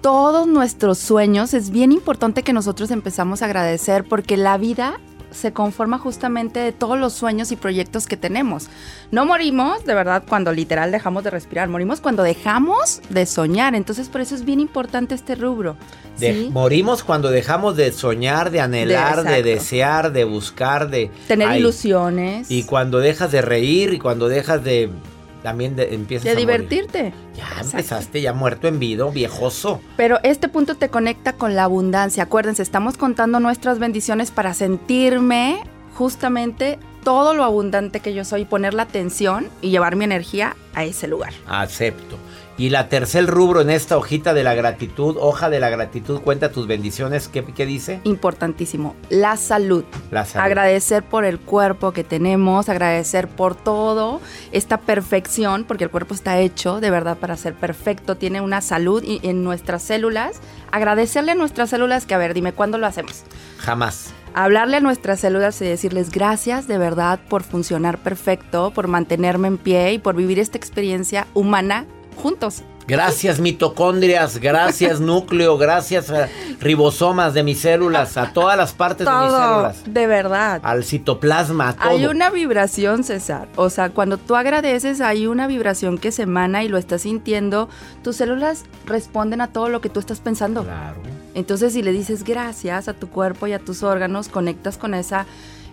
todos 0.06 0.46
nuestros 0.46 0.98
sueños. 0.98 1.52
Es 1.52 1.70
bien 1.70 1.90
importante 1.90 2.44
que 2.44 2.52
nosotros 2.52 2.92
empezamos 2.92 3.42
a 3.42 3.46
agradecer 3.46 4.04
porque 4.04 4.36
la 4.36 4.56
vida 4.56 5.00
se 5.32 5.52
conforma 5.52 5.98
justamente 5.98 6.60
de 6.60 6.70
todos 6.70 6.96
los 6.96 7.12
sueños 7.12 7.50
y 7.50 7.56
proyectos 7.56 8.06
que 8.06 8.16
tenemos. 8.16 8.68
No 9.10 9.26
morimos, 9.26 9.84
de 9.84 9.94
verdad, 9.94 10.22
cuando 10.28 10.52
literal 10.52 10.92
dejamos 10.92 11.24
de 11.24 11.30
respirar, 11.30 11.68
morimos 11.68 12.00
cuando 12.00 12.22
dejamos 12.22 13.02
de 13.10 13.26
soñar. 13.26 13.74
Entonces, 13.74 14.08
por 14.08 14.20
eso 14.20 14.36
es 14.36 14.44
bien 14.44 14.60
importante 14.60 15.12
este 15.16 15.34
rubro. 15.34 15.76
de- 16.20 16.32
¿sí? 16.32 16.50
morimos 16.52 17.02
cuando 17.02 17.28
dejamos 17.30 17.74
de 17.76 17.90
soñar, 17.90 18.52
de 18.52 18.60
anhelar, 18.60 19.24
de, 19.24 19.42
desear, 19.42 20.12
de 20.12 20.22
buscar, 20.22 20.88
de 20.88 21.10
Tener 21.26 21.48
Ay, 21.48 21.58
ilusiones, 21.58 22.48
Y 22.48 22.62
cuando 22.62 23.00
dejas 23.00 23.32
de 23.32 23.42
reír 23.42 23.92
y 23.92 23.98
cuando 23.98 24.28
dejas 24.28 24.62
de 24.62 24.88
también 25.46 25.76
de, 25.76 25.94
empiezas 25.94 26.24
de 26.24 26.30
a 26.30 26.34
morir. 26.34 26.46
divertirte. 26.48 27.12
Ya 27.36 27.44
Exacto. 27.44 27.70
empezaste 27.76 28.20
ya 28.20 28.32
muerto 28.32 28.66
en 28.66 28.80
vida, 28.80 29.08
viejoso. 29.10 29.80
Pero 29.96 30.18
este 30.24 30.48
punto 30.48 30.74
te 30.74 30.88
conecta 30.88 31.34
con 31.34 31.54
la 31.54 31.62
abundancia. 31.62 32.24
Acuérdense, 32.24 32.64
estamos 32.64 32.96
contando 32.96 33.38
nuestras 33.38 33.78
bendiciones 33.78 34.32
para 34.32 34.54
sentirme 34.54 35.60
justamente 35.94 36.80
todo 37.04 37.32
lo 37.32 37.44
abundante 37.44 38.00
que 38.00 38.12
yo 38.12 38.24
soy, 38.24 38.44
poner 38.44 38.74
la 38.74 38.82
atención 38.82 39.48
y 39.62 39.70
llevar 39.70 39.94
mi 39.94 40.04
energía 40.04 40.56
a 40.74 40.82
ese 40.84 41.06
lugar. 41.06 41.32
Acepto. 41.46 42.16
Y 42.58 42.70
la 42.70 42.88
tercer 42.88 43.26
rubro 43.26 43.60
en 43.60 43.68
esta 43.68 43.98
hojita 43.98 44.32
de 44.32 44.42
la 44.42 44.54
gratitud, 44.54 45.16
hoja 45.20 45.50
de 45.50 45.60
la 45.60 45.68
gratitud, 45.68 46.20
cuenta 46.20 46.52
tus 46.52 46.66
bendiciones. 46.66 47.28
¿Qué, 47.28 47.44
qué 47.44 47.66
dice? 47.66 48.00
Importantísimo, 48.04 48.96
la 49.10 49.36
salud. 49.36 49.84
La 50.10 50.24
salud. 50.24 50.46
Agradecer 50.46 51.02
por 51.02 51.26
el 51.26 51.38
cuerpo 51.38 51.92
que 51.92 52.02
tenemos, 52.02 52.70
agradecer 52.70 53.28
por 53.28 53.56
todo, 53.56 54.22
esta 54.52 54.78
perfección, 54.78 55.64
porque 55.64 55.84
el 55.84 55.90
cuerpo 55.90 56.14
está 56.14 56.38
hecho 56.38 56.80
de 56.80 56.90
verdad 56.90 57.18
para 57.18 57.36
ser 57.36 57.54
perfecto, 57.54 58.16
tiene 58.16 58.40
una 58.40 58.62
salud 58.62 59.02
y 59.04 59.20
en 59.22 59.44
nuestras 59.44 59.82
células. 59.82 60.40
Agradecerle 60.70 61.32
a 61.32 61.34
nuestras 61.34 61.68
células 61.68 62.06
que, 62.06 62.14
a 62.14 62.18
ver, 62.18 62.32
dime, 62.32 62.54
¿cuándo 62.54 62.78
lo 62.78 62.86
hacemos? 62.86 63.24
Jamás. 63.58 64.14
hablarle 64.32 64.78
a 64.78 64.80
nuestras 64.80 65.20
células 65.20 65.60
y 65.62 65.66
decirles 65.66 66.10
gracias 66.10 66.68
de 66.68 66.78
verdad 66.78 67.18
por 67.28 67.42
funcionar 67.42 67.98
perfecto, 67.98 68.70
por 68.70 68.86
mantenerme 68.86 69.48
en 69.48 69.58
pie 69.58 69.94
y 69.94 69.98
por 69.98 70.14
vivir 70.14 70.38
esta 70.38 70.58
experiencia 70.58 71.26
humana 71.34 71.86
juntos. 72.16 72.62
Gracias 72.88 73.40
mitocondrias, 73.40 74.38
gracias 74.38 75.00
núcleo, 75.00 75.58
gracias 75.58 76.08
a 76.08 76.28
ribosomas 76.60 77.34
de 77.34 77.42
mis 77.42 77.60
células, 77.60 78.16
a 78.16 78.32
todas 78.32 78.56
las 78.56 78.72
partes 78.72 79.04
de 79.04 79.12
mis 79.12 79.32
células. 79.32 79.82
de 79.92 80.06
verdad. 80.06 80.60
Al 80.62 80.84
citoplasma, 80.84 81.70
a 81.70 81.72
todo. 81.74 81.88
Hay 81.88 82.06
una 82.06 82.30
vibración, 82.30 83.02
César. 83.02 83.48
O 83.56 83.70
sea, 83.70 83.90
cuando 83.90 84.18
tú 84.18 84.36
agradeces, 84.36 85.00
hay 85.00 85.26
una 85.26 85.48
vibración 85.48 85.98
que 85.98 86.12
se 86.12 86.22
emana 86.22 86.62
y 86.62 86.68
lo 86.68 86.78
estás 86.78 87.02
sintiendo. 87.02 87.68
Tus 88.04 88.16
células 88.16 88.64
responden 88.86 89.40
a 89.40 89.48
todo 89.48 89.68
lo 89.68 89.80
que 89.80 89.88
tú 89.88 89.98
estás 89.98 90.20
pensando. 90.20 90.62
Claro. 90.62 91.00
Entonces, 91.34 91.72
si 91.72 91.82
le 91.82 91.90
dices 91.90 92.22
gracias 92.22 92.86
a 92.86 92.94
tu 92.94 93.10
cuerpo 93.10 93.48
y 93.48 93.52
a 93.52 93.58
tus 93.58 93.82
órganos, 93.82 94.28
conectas 94.28 94.78
con 94.78 94.94
esa 94.94 95.26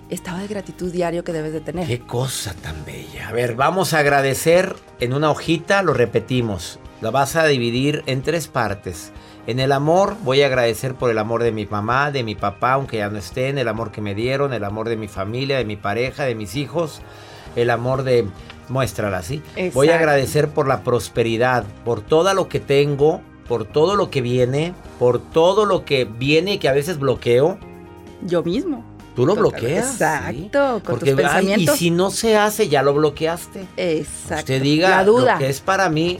estado 0.10 0.40
de 0.40 0.48
gratitud 0.48 0.92
diario 0.92 1.24
que 1.24 1.34
debes 1.34 1.54
de 1.54 1.62
tener. 1.62 1.88
Qué 1.88 2.00
cosa 2.00 2.54
tan 2.54 2.86
bella. 2.86 3.30
A 3.30 3.32
ver, 3.32 3.56
vamos 3.56 3.94
a 3.94 4.00
agradecer 4.00 4.76
en 5.00 5.14
una 5.14 5.32
hojita, 5.32 5.82
lo 5.84 5.94
repetimos. 5.94 6.80
La 7.02 7.12
vas 7.12 7.36
a 7.36 7.46
dividir 7.46 8.04
en 8.06 8.22
tres 8.22 8.48
partes. 8.48 9.12
En 9.46 9.60
el 9.60 9.74
amor 9.74 10.16
voy 10.24 10.42
a 10.42 10.46
agradecer 10.46 10.96
por 10.96 11.10
el 11.10 11.18
amor 11.18 11.44
de 11.44 11.52
mi 11.52 11.66
mamá, 11.66 12.12
de 12.12 12.24
mi 12.24 12.36
papá, 12.36 12.74
aunque 12.74 12.98
ya 12.98 13.10
no 13.10 13.18
estén, 13.18 13.58
el 13.58 13.68
amor 13.68 13.92
que 13.92 14.00
me 14.00 14.16
dieron, 14.16 14.54
el 14.54 14.64
amor 14.64 14.88
de 14.88 14.96
mi 14.96 15.10
familia, 15.10 15.58
de 15.58 15.66
mi 15.66 15.76
pareja, 15.76 16.24
de 16.24 16.36
mis 16.36 16.56
hijos, 16.56 17.02
el 17.56 17.70
amor 17.70 18.04
de... 18.04 18.28
Muéstrala, 18.70 19.22
¿sí? 19.24 19.42
Voy 19.56 19.62
a 19.62 19.66
Exacto. 19.66 19.94
agradecer 19.94 20.50
por 20.50 20.70
la 20.70 20.84
prosperidad, 20.86 21.66
por 21.84 22.00
todo 22.00 22.34
lo 22.34 22.48
que 22.48 22.62
tengo, 22.62 23.20
por 23.46 23.66
todo 23.66 23.98
lo 23.98 24.10
que 24.10 24.22
viene, 24.22 24.74
por 25.00 25.20
todo 25.20 25.66
lo 25.66 25.84
que 25.84 26.06
viene 26.06 26.54
y 26.54 26.58
que 26.60 26.70
a 26.70 26.74
veces 26.74 26.98
bloqueo. 26.98 27.58
Yo 28.22 28.42
mismo. 28.42 28.93
Tú 29.16 29.26
lo 29.26 29.36
bloqueas. 29.36 29.86
¿sí? 29.88 29.94
Exacto, 29.94 30.82
con 30.84 30.96
Porque, 30.96 31.12
tus 31.12 31.20
ay, 31.20 31.26
pensamientos. 31.26 31.76
y 31.76 31.78
si 31.78 31.92
no 31.92 32.10
se 32.10 32.36
hace, 32.38 32.68
ya 32.68 32.82
lo 32.82 32.94
bloqueaste. 32.94 33.68
Exacto. 33.78 34.36
Usted 34.40 34.62
diga 34.62 34.90
La 34.90 35.04
duda 35.04 35.34
lo 35.34 35.40
que 35.40 35.50
es 35.50 35.62
para 35.62 35.90
mí, 35.90 36.20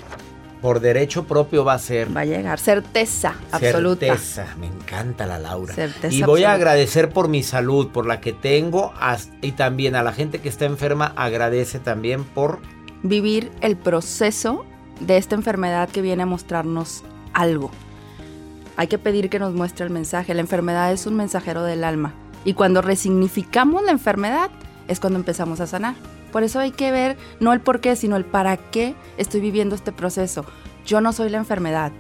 por 0.62 0.80
derecho 0.80 1.26
propio 1.26 1.66
va 1.66 1.74
a 1.74 1.80
ser. 1.80 2.16
va 2.16 2.22
a 2.22 2.26
llegar. 2.26 2.60
Certeza 2.60 3.36
absoluta. 3.52 4.06
Certeza. 4.06 4.46
Me 4.60 4.68
encanta 4.68 5.26
la 5.26 5.40
Laura. 5.40 5.74
Certeza 5.74 6.16
y 6.16 6.22
voy 6.24 6.44
a 6.44 6.54
agradecer 6.54 7.10
por 7.10 7.28
mi 7.28 7.44
salud, 7.44 7.90
por 7.90 8.06
la 8.06 8.22
que 8.22 8.32
tengo. 8.32 8.94
Y 9.42 9.54
también 9.54 9.96
a 9.96 10.04
la 10.04 10.14
gente 10.14 10.40
que 10.40 10.50
está 10.50 10.66
enferma, 10.66 11.14
agradece 11.16 11.80
también 11.80 12.24
por. 12.24 12.60
Vivir 13.02 13.52
el 13.60 13.76
proceso 13.76 14.64
de 15.02 15.18
esta 15.18 15.36
enfermedad 15.36 15.90
que 15.90 16.02
viene 16.02 16.24
a 16.24 16.26
mostrarnos 16.28 17.04
algo. 17.34 17.72
Hay 18.78 18.88
que 18.88 18.98
pedir 18.98 19.30
que 19.30 19.40
nos 19.40 19.54
muestre 19.54 19.86
el 19.86 19.92
mensaje. 19.92 20.34
La 20.34 20.42
enfermedad 20.42 20.94
es 20.94 21.06
un 21.06 21.16
mensajero 21.16 21.64
del 21.64 21.84
alma. 21.84 22.14
Y 22.46 22.54
cuando 22.54 22.82
resignificamos 22.82 23.84
la 23.84 23.92
enfermedad 23.92 24.50
es 24.88 25.00
cuando 25.00 25.20
empezamos 25.20 25.60
a 25.60 25.68
sanar. 25.68 25.96
Por 26.32 26.44
eso 26.44 26.60
hay 26.60 26.72
que 26.72 26.92
ver 26.92 27.18
no 27.40 27.54
el 27.54 27.62
por 27.62 27.80
qué, 27.80 27.96
sino 27.96 28.16
el 28.16 28.26
para 28.26 28.58
qué 28.58 28.96
estoy 29.18 29.40
viviendo 29.40 29.76
este 29.76 29.92
proceso. 29.92 30.46
Yo 30.86 31.00
no 31.00 31.14
soy 31.14 31.30
la 31.30 31.38
enfermedad, 31.38 31.92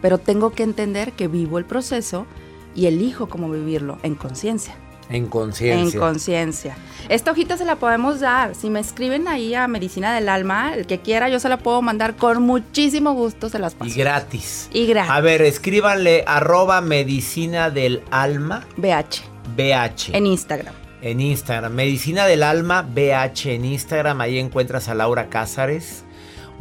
pero 0.00 0.18
tengo 0.18 0.50
que 0.52 0.62
entender 0.62 1.12
que 1.12 1.28
vivo 1.28 1.58
el 1.58 1.64
proceso 1.64 2.26
y 2.74 2.86
elijo 2.86 3.28
cómo 3.28 3.50
vivirlo 3.50 3.98
en 4.02 4.14
conciencia. 4.14 4.74
En 5.08 5.24
En 5.24 5.26
conciencia. 5.26 5.98
conciencia. 5.98 6.76
Esta 7.08 7.32
hojita 7.32 7.56
se 7.56 7.64
la 7.64 7.74
podemos 7.74 8.20
dar. 8.20 8.54
Si 8.54 8.70
me 8.70 8.78
escriben 8.78 9.26
ahí 9.26 9.54
a 9.54 9.66
Medicina 9.66 10.14
del 10.14 10.28
Alma, 10.28 10.72
el 10.74 10.86
que 10.86 11.00
quiera, 11.00 11.28
yo 11.28 11.40
se 11.40 11.48
la 11.48 11.56
puedo 11.58 11.82
mandar 11.82 12.14
con 12.14 12.44
muchísimo 12.44 13.12
gusto, 13.12 13.48
se 13.48 13.58
las 13.58 13.74
paso. 13.74 13.90
y 13.90 13.94
gratis. 13.94 14.70
Y 14.72 14.86
gratis. 14.86 15.10
A 15.10 15.20
ver, 15.20 15.42
escríbanle 15.42 16.22
arroba 16.28 16.80
medicina 16.80 17.70
del 17.70 18.04
alma 18.12 18.64
BH. 18.76 19.29
BH. 19.56 20.14
En 20.14 20.26
Instagram. 20.26 20.74
En 21.02 21.20
Instagram, 21.20 21.72
Medicina 21.72 22.26
del 22.26 22.42
Alma 22.42 22.82
BH 22.82 23.46
en 23.54 23.64
Instagram, 23.64 24.20
ahí 24.20 24.38
encuentras 24.38 24.88
a 24.88 24.94
Laura 24.94 25.28
Cázares. 25.28 26.04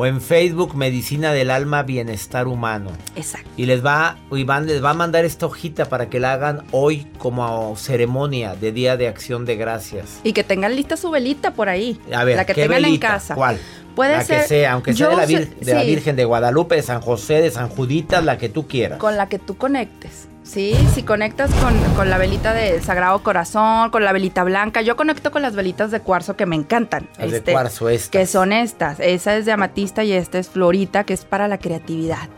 O 0.02 0.06
en 0.06 0.22
Facebook, 0.22 0.76
Medicina 0.78 1.34
del 1.34 1.52
Alma 1.52 1.84
Bienestar 1.84 2.48
Humano. 2.48 2.92
Exacto. 3.18 3.50
Y 3.58 3.66
les 3.66 3.86
va, 3.86 4.18
Iván 4.32 4.66
les 4.66 4.82
va 4.82 4.92
a 4.92 4.94
mandar 4.94 5.26
esta 5.26 5.46
hojita 5.46 5.90
para 5.90 6.10
que 6.10 6.22
la 6.22 6.32
hagan 6.32 6.64
hoy 6.72 7.06
como 7.18 7.76
ceremonia 7.76 8.56
de 8.56 8.72
Día 8.72 8.96
de 8.96 9.10
Acción 9.10 9.44
de 9.44 9.58
Gracias. 9.58 10.22
Y 10.24 10.32
que 10.32 10.46
tengan 10.46 10.74
lista 10.74 10.96
su 10.96 11.12
velita 11.12 11.52
por 11.52 11.68
ahí. 11.68 12.00
A 12.14 12.24
ver, 12.24 12.38
la 12.38 12.46
que 12.46 12.54
¿qué 12.54 12.62
tengan 12.62 12.82
velita? 12.82 13.08
en 13.08 13.14
casa. 13.14 13.36
¿Cuál? 13.36 13.60
Puede 13.94 14.14
la 14.16 14.24
ser. 14.24 14.44
que 14.44 14.48
sea, 14.48 14.72
aunque 14.72 14.94
sea 14.94 15.10
de, 15.10 15.16
la, 15.18 15.28
sé- 15.28 15.34
Vir- 15.34 15.56
de 15.66 15.74
la 15.74 15.84
Virgen 15.84 16.16
de 16.16 16.24
Guadalupe, 16.24 16.76
de 16.76 16.82
San 16.82 17.02
José, 17.02 17.42
de 17.42 17.52
San 17.52 17.68
Juditas, 17.68 18.24
la 18.24 18.38
que 18.38 18.48
tú 18.48 18.70
quieras. 18.70 19.00
Con 19.00 19.18
la 19.18 19.28
que 19.28 19.38
tú 19.38 19.58
conectes. 19.58 20.30
Sí, 20.50 20.74
si 20.96 21.04
conectas 21.04 21.52
con, 21.56 21.78
con 21.96 22.10
la 22.10 22.18
velita 22.18 22.54
de 22.56 22.82
Sagrado 22.82 23.22
Corazón, 23.22 23.92
con 23.92 24.04
la 24.04 24.12
velita 24.12 24.44
blanca. 24.44 24.82
Yo 24.82 24.96
conecto 24.96 25.30
con 25.30 25.44
las 25.44 25.54
velitas 25.56 25.92
de 25.92 26.00
cuarzo 26.00 26.36
que 26.36 26.48
me 26.48 26.56
encantan. 26.56 27.08
Las 27.20 27.30
de 27.30 27.38
Este, 27.38 27.52
cuarzo 27.52 27.88
estas. 27.88 28.10
Que 28.10 28.26
son 28.26 28.52
estas. 28.52 29.00
Esa 29.00 29.38
es 29.38 29.46
de 29.46 29.52
amatista 29.52 30.04
y 30.04 30.12
esta 30.14 30.40
es 30.40 30.50
florita, 30.50 31.04
que 31.04 31.14
es 31.14 31.24
para 31.24 31.48
la 31.48 31.60
creatividad. 31.60 32.30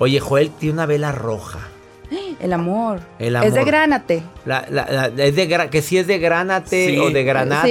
Oye, 0.00 0.18
Joel 0.18 0.50
tiene 0.50 0.72
una 0.74 0.86
vela 0.86 1.12
roja. 1.12 1.60
El 2.40 2.52
amor. 2.52 3.02
El 3.20 3.36
Es 3.36 3.42
de 3.54 3.60
amor. 3.60 3.64
gránate. 3.66 4.22
La, 4.46 4.64
la- 4.68 4.88
la- 4.90 5.24
es 5.24 5.36
de 5.36 5.48
gra- 5.48 5.70
que 5.70 5.80
si 5.80 5.96
es 5.98 6.08
de 6.08 6.18
granate 6.18 6.86
Sí. 6.88 6.98
o 6.98 7.10
de 7.10 7.22
granate, 7.22 7.68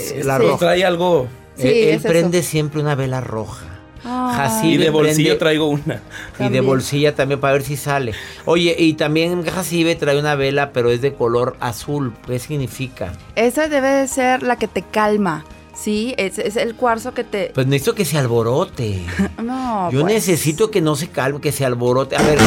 Sí, 0.00 0.16
es 0.18 0.26
la 0.26 0.38
sí. 0.38 0.42
roja. 0.42 0.58
Trae 0.58 0.84
algo 0.84 1.28
Sí, 1.54 1.68
él, 1.68 1.74
él 1.76 1.88
es 1.90 1.96
eso. 2.00 2.08
prende 2.08 2.42
siempre 2.42 2.80
una 2.80 2.96
vela 2.96 3.20
roja. 3.20 3.64
Jacibe 4.06 4.74
Y 4.74 4.76
de 4.78 4.90
bolsillo 4.90 5.34
prende- 5.34 5.38
traigo 5.38 5.68
una. 5.68 6.00
Y 6.38 6.48
de 6.48 6.60
bolsilla 6.60 7.14
también 7.14 7.40
para 7.40 7.54
ver 7.54 7.62
si 7.62 7.76
sale. 7.76 8.12
Oye, 8.44 8.74
y 8.78 8.94
también 8.94 9.44
Jacibe 9.44 9.94
trae 9.96 10.18
una 10.18 10.34
vela, 10.34 10.70
pero 10.72 10.90
es 10.90 11.00
de 11.00 11.12
color 11.14 11.56
azul. 11.60 12.12
¿Qué 12.26 12.38
significa? 12.38 13.12
Esa 13.34 13.68
debe 13.68 13.88
de 13.88 14.08
ser 14.08 14.42
la 14.42 14.56
que 14.56 14.68
te 14.68 14.82
calma, 14.82 15.44
¿sí? 15.74 16.14
Es, 16.18 16.38
es 16.38 16.56
el 16.56 16.74
cuarzo 16.74 17.14
que 17.14 17.24
te... 17.24 17.50
Pues 17.54 17.66
necesito 17.66 17.94
que 17.94 18.04
se 18.04 18.18
alborote. 18.18 19.00
No, 19.42 19.90
Yo 19.92 20.00
pues. 20.02 20.14
necesito 20.14 20.70
que 20.70 20.80
no 20.80 20.96
se 20.96 21.08
calme, 21.08 21.40
que 21.40 21.52
se 21.52 21.64
alborote. 21.64 22.16
A 22.16 22.22
ver, 22.22 22.38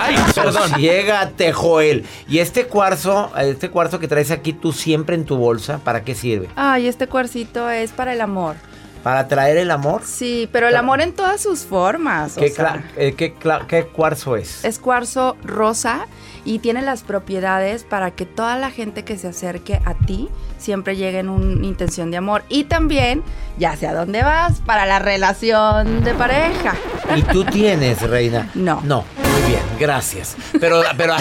Ay, 0.00 0.16
perdón. 0.34 0.72
Llégate, 0.78 1.52
Joel. 1.52 2.04
Y 2.28 2.38
este 2.38 2.66
cuarzo, 2.66 3.30
este 3.38 3.70
cuarzo 3.70 3.98
que 3.98 4.08
traes 4.08 4.30
aquí 4.30 4.52
tú 4.52 4.72
siempre 4.72 5.14
en 5.14 5.24
tu 5.24 5.36
bolsa, 5.36 5.78
¿para 5.78 6.04
qué 6.04 6.14
sirve? 6.14 6.48
Ay, 6.56 6.86
este 6.86 7.06
cuarcito 7.06 7.68
es 7.70 7.92
para 7.92 8.12
el 8.12 8.20
amor. 8.20 8.56
¿Para 9.04 9.28
traer 9.28 9.58
el 9.58 9.70
amor? 9.70 10.00
Sí, 10.02 10.48
pero 10.50 10.66
el 10.66 10.74
amor 10.76 11.02
en 11.02 11.12
todas 11.12 11.42
sus 11.42 11.60
formas. 11.60 12.38
o 12.38 12.40
¿Qué, 12.40 12.48
sea, 12.48 12.90
eh, 12.96 13.14
qué 13.14 13.86
cuarzo 13.92 14.34
es? 14.34 14.64
es 14.64 14.78
cuarzo 14.78 15.36
rosa 15.44 16.06
y 16.44 16.58
tiene 16.58 16.82
las 16.82 17.02
propiedades 17.02 17.84
para 17.84 18.10
que 18.10 18.26
toda 18.26 18.56
la 18.56 18.70
gente 18.70 19.04
que 19.04 19.18
se 19.18 19.28
acerque 19.28 19.80
a 19.84 19.94
ti 19.94 20.28
siempre 20.58 20.96
llegue 20.96 21.18
en 21.18 21.28
una 21.28 21.66
intención 21.66 22.10
de 22.10 22.16
amor. 22.16 22.42
Y 22.48 22.64
también, 22.64 23.22
ya 23.58 23.76
sé 23.76 23.86
a 23.86 23.94
dónde 23.94 24.22
vas, 24.22 24.60
para 24.60 24.86
la 24.86 24.98
relación 24.98 26.02
de 26.02 26.14
pareja. 26.14 26.74
¿Y 27.16 27.22
tú 27.22 27.44
tienes, 27.44 28.00
reina? 28.02 28.50
No. 28.54 28.80
No, 28.82 29.04
muy 29.30 29.50
bien, 29.50 29.62
gracias. 29.78 30.36
Pero, 30.58 30.82
pero, 30.96 31.14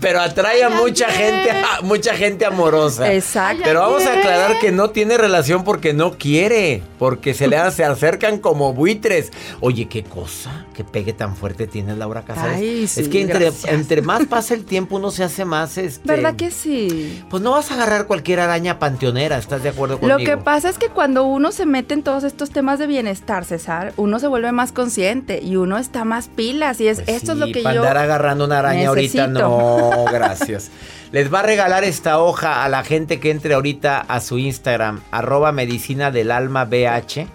pero 0.00 0.20
atrae 0.20 0.64
a 0.64 0.70
mucha 0.70 1.08
gente, 1.10 1.50
a 1.50 1.82
mucha 1.82 2.14
gente 2.14 2.46
amorosa. 2.46 3.12
Exacto. 3.12 3.62
Pero 3.64 3.80
vamos 3.80 4.06
a 4.06 4.18
aclarar 4.18 4.58
que 4.60 4.72
no 4.72 4.90
tiene 4.90 5.18
relación 5.18 5.64
porque 5.64 5.92
no 5.92 6.16
quiere, 6.16 6.82
porque 6.98 7.34
se 7.34 7.48
le 7.48 7.56
se 7.70 7.84
acercan 7.84 8.38
como 8.38 8.72
buitres. 8.72 9.32
Oye, 9.60 9.88
qué 9.88 10.04
cosa, 10.04 10.66
qué 10.74 10.84
pegue 10.84 11.12
tan 11.12 11.36
fuerte 11.36 11.66
tienes, 11.66 11.96
Laura 11.96 12.22
Casares. 12.22 12.58
Ay, 12.58 12.86
sí, 12.86 13.00
es 13.00 13.08
que 13.08 13.22
entre, 13.22 13.50
entre 13.68 14.02
más 14.02 14.26
pasa 14.26 14.54
el 14.54 14.64
tiempo, 14.66 14.96
uno 14.96 15.10
se 15.10 15.24
hace 15.24 15.44
más 15.44 15.78
este. 15.78 16.06
¿Verdad 16.06 16.36
que 16.36 16.50
sí? 16.50 17.24
Pues 17.30 17.42
no 17.42 17.52
vas 17.52 17.70
a 17.70 17.74
agarrar 17.74 18.06
cualquier 18.06 18.40
araña 18.40 18.78
panteonera, 18.78 19.38
¿estás 19.38 19.62
de 19.62 19.70
acuerdo 19.70 19.98
conmigo? 19.98 20.18
Lo 20.18 20.24
que 20.24 20.36
pasa 20.36 20.68
es 20.68 20.78
que 20.78 20.88
cuando 20.88 21.24
uno 21.24 21.52
se 21.52 21.64
mete 21.66 21.94
en 21.94 22.02
todos 22.02 22.24
estos 22.24 22.50
temas 22.50 22.78
de 22.78 22.86
bienestar, 22.86 23.44
César, 23.44 23.92
uno 23.96 24.18
se 24.18 24.26
vuelve 24.26 24.52
más 24.52 24.72
consciente 24.72 25.40
y 25.42 25.56
uno 25.56 25.78
está 25.78 26.04
más 26.04 26.28
pilas 26.28 26.80
y 26.80 26.88
es 26.88 27.00
Pues 27.00 27.08
esto 27.08 27.32
es 27.32 27.38
lo 27.38 27.46
que 27.46 27.62
para 27.62 27.74
yo 27.76 27.80
andar 27.82 27.98
agarrando 27.98 28.44
una 28.44 28.58
araña 28.58 28.88
ahorita, 28.88 29.26
necesito. 29.28 29.48
no, 29.48 30.04
gracias. 30.12 30.70
Les 31.12 31.32
va 31.32 31.40
a 31.40 31.42
regalar 31.42 31.84
esta 31.84 32.18
hoja 32.20 32.64
a 32.64 32.68
la 32.68 32.82
gente 32.82 33.20
que 33.20 33.30
entre 33.30 33.54
ahorita 33.54 34.00
a 34.00 34.20
su 34.20 34.38
Instagram, 34.38 35.00
arroba 35.10 35.52
medicina 35.52 36.10
del 36.10 36.30
alma 36.30 36.64
BH 36.64 37.26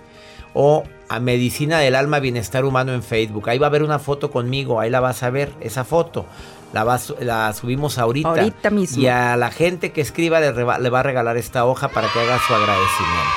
o 0.53 0.83
a 1.07 1.19
medicina 1.19 1.79
del 1.79 1.95
alma 1.95 2.19
bienestar 2.19 2.65
humano 2.65 2.93
en 2.93 3.03
Facebook. 3.03 3.49
Ahí 3.49 3.57
va 3.57 3.67
a 3.67 3.69
haber 3.69 3.83
una 3.83 3.99
foto 3.99 4.31
conmigo, 4.31 4.79
ahí 4.79 4.89
la 4.89 4.99
vas 4.99 5.23
a 5.23 5.29
ver, 5.29 5.51
esa 5.59 5.83
foto. 5.83 6.25
La, 6.73 6.83
vas- 6.83 7.13
la 7.19 7.53
subimos 7.53 7.97
ahorita. 7.97 8.29
Ahorita 8.29 8.69
mismo. 8.69 9.01
Y 9.03 9.07
a 9.07 9.35
la 9.35 9.51
gente 9.51 9.91
que 9.91 10.01
escriba 10.01 10.39
le, 10.39 10.51
reba- 10.51 10.79
le 10.79 10.89
va 10.89 11.01
a 11.01 11.03
regalar 11.03 11.37
esta 11.37 11.65
hoja 11.65 11.89
para 11.89 12.07
que 12.11 12.19
haga 12.19 12.39
su 12.47 12.53
agradecimiento. 12.53 13.31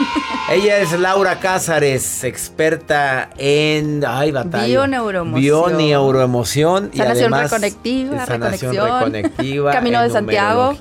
Ella 0.50 0.78
es 0.78 0.92
Laura 0.98 1.38
Cázares, 1.38 2.24
experta 2.24 3.30
en 3.38 4.04
ay, 4.06 4.32
batalla. 4.32 4.66
Bioneuroemoción. 4.66 5.40
Bioneuroemoción 5.40 6.90
y 6.92 6.96
Sanación 6.98 7.32
además 7.34 7.50
reconectiva, 7.52 8.26
sanación 8.26 8.74
reconectiva, 8.74 9.72
Camino 9.72 10.02
de 10.02 10.10
Santiago. 10.10 10.76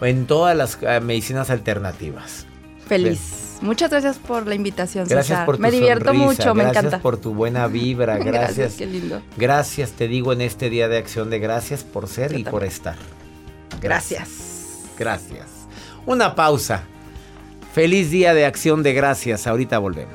en 0.00 0.26
todas 0.26 0.56
las 0.56 0.78
eh, 0.82 1.00
medicinas 1.00 1.50
alternativas. 1.50 2.46
Feliz. 2.86 3.20
Muchas 3.62 3.90
gracias 3.90 4.18
por 4.18 4.46
la 4.46 4.54
invitación, 4.54 5.06
Gracias 5.08 5.26
César. 5.38 5.46
por 5.46 5.56
tu 5.56 5.62
Me 5.62 5.70
divierto 5.70 6.06
sonrisa, 6.06 6.24
mucho, 6.26 6.54
me 6.54 6.62
gracias 6.64 6.84
encanta. 6.84 7.02
por 7.02 7.16
tu 7.16 7.34
buena 7.34 7.66
vibra, 7.66 8.16
Gracias, 8.18 8.32
gracias. 8.56 8.74
qué 8.74 8.86
lindo. 8.86 9.22
Gracias, 9.36 9.92
te 9.92 10.08
digo 10.08 10.32
en 10.32 10.40
este 10.42 10.70
día 10.70 10.88
de 10.88 10.98
acción 10.98 11.30
de 11.30 11.38
gracias 11.38 11.82
por 11.84 12.08
ser 12.08 12.32
Yo 12.32 12.38
y 12.38 12.44
por 12.44 12.64
estar. 12.64 12.96
Gracias. 13.80 14.28
Gracias. 14.98 15.46
Una 16.06 16.34
pausa. 16.34 16.82
Feliz 17.74 18.10
día 18.10 18.32
de 18.32 18.46
acción 18.46 18.82
de 18.82 18.92
gracias. 18.94 19.46
Ahorita 19.46 19.78
volvemos. 19.78 20.14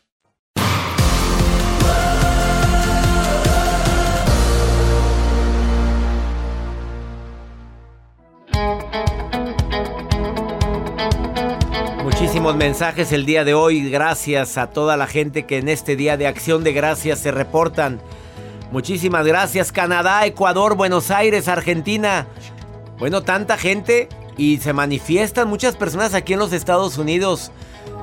Muchísimos 12.21 12.55
mensajes 12.55 13.11
el 13.13 13.25
día 13.25 13.43
de 13.43 13.55
hoy. 13.55 13.89
Gracias 13.89 14.59
a 14.59 14.67
toda 14.67 14.95
la 14.95 15.07
gente 15.07 15.47
que 15.47 15.57
en 15.57 15.67
este 15.67 15.95
día 15.95 16.17
de 16.17 16.27
acción 16.27 16.63
de 16.63 16.71
gracias 16.71 17.17
se 17.17 17.31
reportan. 17.31 17.99
Muchísimas 18.71 19.25
gracias. 19.25 19.71
Canadá, 19.71 20.23
Ecuador, 20.27 20.75
Buenos 20.75 21.09
Aires, 21.09 21.47
Argentina. 21.47 22.27
Bueno, 22.99 23.23
tanta 23.23 23.57
gente 23.57 24.07
y 24.37 24.57
se 24.57 24.71
manifiestan 24.71 25.49
muchas 25.49 25.75
personas 25.75 26.13
aquí 26.13 26.33
en 26.33 26.39
los 26.39 26.53
Estados 26.53 26.99
Unidos. 26.99 27.51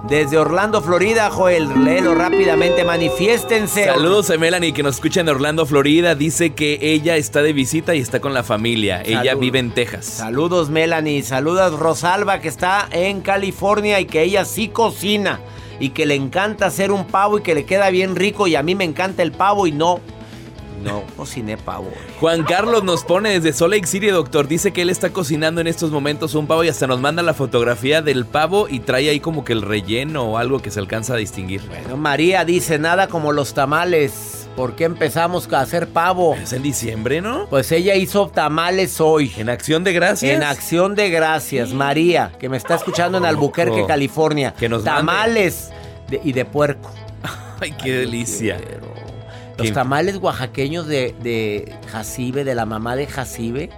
Desde 0.08 0.38
Orlando, 0.38 0.80
Florida, 0.80 1.28
Joel, 1.28 1.84
léelo 1.84 2.14
rápidamente, 2.14 2.84
manifiéstense. 2.84 3.84
Saludos 3.84 4.30
a 4.30 4.38
Melanie 4.38 4.72
que 4.72 4.82
nos 4.82 4.94
escucha 4.94 5.20
en 5.20 5.28
Orlando, 5.28 5.66
Florida. 5.66 6.14
Dice 6.14 6.54
que 6.54 6.78
ella 6.80 7.16
está 7.16 7.42
de 7.42 7.52
visita 7.52 7.94
y 7.94 8.00
está 8.00 8.20
con 8.20 8.32
la 8.32 8.42
familia. 8.42 9.02
Ella 9.04 9.34
vive 9.34 9.58
en 9.58 9.72
Texas. 9.72 10.06
Saludos, 10.06 10.70
Melanie. 10.70 11.22
Saludos, 11.22 11.78
Rosalba, 11.78 12.40
que 12.40 12.48
está 12.48 12.88
en 12.90 13.20
California 13.20 14.00
y 14.00 14.06
que 14.06 14.22
ella 14.22 14.44
sí 14.44 14.68
cocina. 14.68 15.40
Y 15.80 15.90
que 15.90 16.06
le 16.06 16.14
encanta 16.14 16.66
hacer 16.66 16.90
un 16.90 17.06
pavo 17.06 17.38
y 17.38 17.42
que 17.42 17.54
le 17.54 17.64
queda 17.64 17.90
bien 17.90 18.16
rico. 18.16 18.46
Y 18.46 18.54
a 18.54 18.62
mí 18.62 18.74
me 18.74 18.84
encanta 18.84 19.22
el 19.22 19.32
pavo 19.32 19.66
y 19.66 19.72
no. 19.72 20.00
No 20.82 21.02
cociné 21.16 21.56
pavo. 21.56 21.90
Juan 22.20 22.44
Carlos 22.44 22.84
nos 22.84 23.02
pone 23.04 23.30
desde 23.30 23.52
Salt 23.52 23.72
Lake 23.74 23.86
City, 23.86 24.06
doctor. 24.08 24.46
Dice 24.48 24.72
que 24.72 24.82
él 24.82 24.90
está 24.90 25.10
cocinando 25.10 25.60
en 25.60 25.66
estos 25.66 25.90
momentos 25.90 26.34
un 26.34 26.46
pavo 26.46 26.62
y 26.64 26.68
hasta 26.68 26.86
nos 26.86 27.00
manda 27.00 27.22
la 27.22 27.34
fotografía 27.34 28.00
del 28.02 28.24
pavo 28.26 28.68
y 28.68 28.80
trae 28.80 29.08
ahí 29.10 29.20
como 29.20 29.44
que 29.44 29.52
el 29.52 29.62
relleno 29.62 30.22
o 30.24 30.38
algo 30.38 30.60
que 30.60 30.70
se 30.70 30.78
alcanza 30.80 31.14
a 31.14 31.16
distinguir. 31.16 31.62
Bueno, 31.66 31.96
María 31.96 32.44
dice 32.44 32.78
nada 32.78 33.08
como 33.08 33.32
los 33.32 33.54
tamales. 33.54 34.34
¿Por 34.56 34.74
qué 34.74 34.84
empezamos 34.84 35.52
a 35.52 35.60
hacer 35.60 35.88
pavo? 35.88 36.34
Es 36.34 36.52
en 36.52 36.62
diciembre, 36.62 37.20
¿no? 37.20 37.46
Pues 37.48 37.70
ella 37.70 37.94
hizo 37.94 38.28
tamales 38.28 39.00
hoy. 39.00 39.32
En 39.36 39.48
acción 39.50 39.84
de 39.84 39.92
gracias. 39.92 40.34
En 40.36 40.42
acción 40.42 40.94
de 40.96 41.10
gracias, 41.10 41.72
María, 41.72 42.32
que 42.40 42.48
me 42.48 42.56
está 42.56 42.74
escuchando 42.74 43.18
en 43.18 43.24
Albuquerque, 43.24 43.84
California. 43.86 44.54
Que 44.58 44.68
nos 44.68 44.82
tamales 44.82 45.70
de- 46.08 46.20
y 46.24 46.32
de 46.32 46.44
puerco. 46.44 46.90
Ay, 47.60 47.72
qué 47.80 47.92
delicia. 47.92 48.56
Los 49.59 49.72
tamales 49.72 50.16
oaxaqueños 50.16 50.86
de, 50.86 51.14
de 51.22 51.74
Jacibe, 51.90 52.44
de 52.44 52.54
la 52.54 52.64
mamá 52.66 52.96
de 52.96 53.06
Jacibe. 53.06 53.70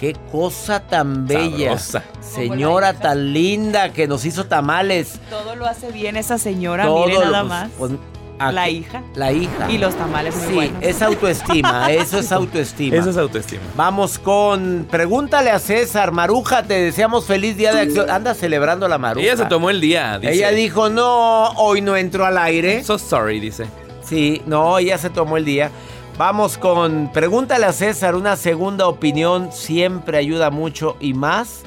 Qué 0.00 0.14
cosa 0.32 0.80
tan 0.80 1.26
bella. 1.26 1.78
Sabrosa. 1.78 2.02
Señora 2.20 2.94
tan 2.94 3.32
linda 3.32 3.92
que 3.92 4.08
nos 4.08 4.24
hizo 4.24 4.46
tamales. 4.46 5.20
Todo 5.30 5.54
lo 5.54 5.66
hace 5.66 5.92
bien 5.92 6.16
esa 6.16 6.36
señora, 6.36 6.84
Todo 6.84 7.06
mire 7.06 7.18
lo- 7.20 7.24
nada 7.30 7.40
pues- 7.40 7.48
más. 7.48 7.70
pues, 7.78 7.92
¿a 8.40 8.50
la 8.50 8.68
hija. 8.68 9.02
La 9.14 9.30
hija. 9.30 9.70
Y 9.70 9.78
los 9.78 9.94
tamales 9.94 10.34
muy 10.34 10.46
Sí, 10.48 10.54
buenos. 10.54 10.82
es 10.82 11.00
autoestima, 11.00 11.92
eso 11.92 12.18
es 12.18 12.32
autoestima. 12.32 12.96
Eso 12.96 13.10
es 13.10 13.16
autoestima. 13.16 13.62
Vamos 13.76 14.18
con. 14.18 14.86
Pregúntale 14.90 15.50
a 15.52 15.60
César, 15.60 16.10
Maruja, 16.10 16.64
te 16.64 16.74
deseamos 16.74 17.24
feliz 17.26 17.56
día 17.56 17.72
de 17.72 17.82
acción. 17.82 18.10
Anda 18.10 18.34
celebrando 18.34 18.88
la 18.88 18.98
Maruja. 18.98 19.24
Ella 19.24 19.36
se 19.36 19.46
tomó 19.46 19.70
el 19.70 19.80
día, 19.80 20.18
dice. 20.18 20.34
Ella 20.34 20.50
dijo, 20.50 20.90
no, 20.90 21.50
hoy 21.50 21.80
no 21.80 21.96
entró 21.96 22.26
al 22.26 22.36
aire. 22.36 22.82
So 22.82 22.98
sorry, 22.98 23.38
dice. 23.38 23.66
Sí, 24.04 24.42
no, 24.46 24.78
ella 24.78 24.98
se 24.98 25.10
tomó 25.10 25.36
el 25.36 25.44
día. 25.44 25.70
Vamos 26.18 26.58
con. 26.58 27.10
Pregúntale 27.12 27.66
a 27.66 27.72
César, 27.72 28.14
una 28.14 28.36
segunda 28.36 28.86
opinión 28.86 29.50
siempre 29.50 30.18
ayuda 30.18 30.50
mucho 30.50 30.96
y 31.00 31.14
más 31.14 31.62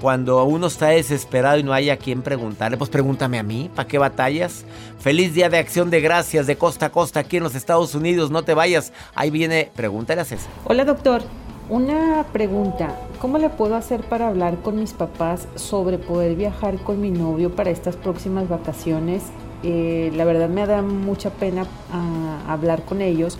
cuando 0.00 0.42
uno 0.44 0.68
está 0.68 0.88
desesperado 0.88 1.58
y 1.58 1.62
no 1.62 1.74
haya 1.74 1.94
a 1.94 1.96
quien 1.96 2.22
preguntarle. 2.22 2.78
Pues 2.78 2.88
pregúntame 2.88 3.38
a 3.38 3.42
mí, 3.42 3.70
¿para 3.74 3.86
qué 3.86 3.98
batallas? 3.98 4.64
Feliz 4.98 5.34
día 5.34 5.50
de 5.50 5.58
acción 5.58 5.90
de 5.90 6.00
gracias 6.00 6.46
de 6.46 6.56
costa 6.56 6.86
a 6.86 6.92
costa 6.92 7.20
aquí 7.20 7.36
en 7.36 7.42
los 7.42 7.54
Estados 7.54 7.94
Unidos. 7.94 8.30
No 8.30 8.42
te 8.42 8.54
vayas. 8.54 8.92
Ahí 9.14 9.30
viene. 9.30 9.70
Pregúntale 9.74 10.22
a 10.22 10.24
César. 10.24 10.50
Hola 10.64 10.84
doctor, 10.86 11.22
una 11.68 12.24
pregunta. 12.32 12.96
¿Cómo 13.20 13.36
le 13.36 13.50
puedo 13.50 13.74
hacer 13.74 14.00
para 14.02 14.28
hablar 14.28 14.62
con 14.62 14.78
mis 14.78 14.94
papás 14.94 15.46
sobre 15.56 15.98
poder 15.98 16.36
viajar 16.36 16.78
con 16.78 17.00
mi 17.00 17.10
novio 17.10 17.54
para 17.54 17.70
estas 17.70 17.96
próximas 17.96 18.48
vacaciones? 18.48 19.24
Eh, 19.62 20.10
la 20.14 20.24
verdad 20.24 20.48
me 20.48 20.66
da 20.66 20.82
mucha 20.82 21.30
pena 21.30 21.66
ah, 21.92 22.44
hablar 22.48 22.84
con 22.84 23.02
ellos, 23.02 23.38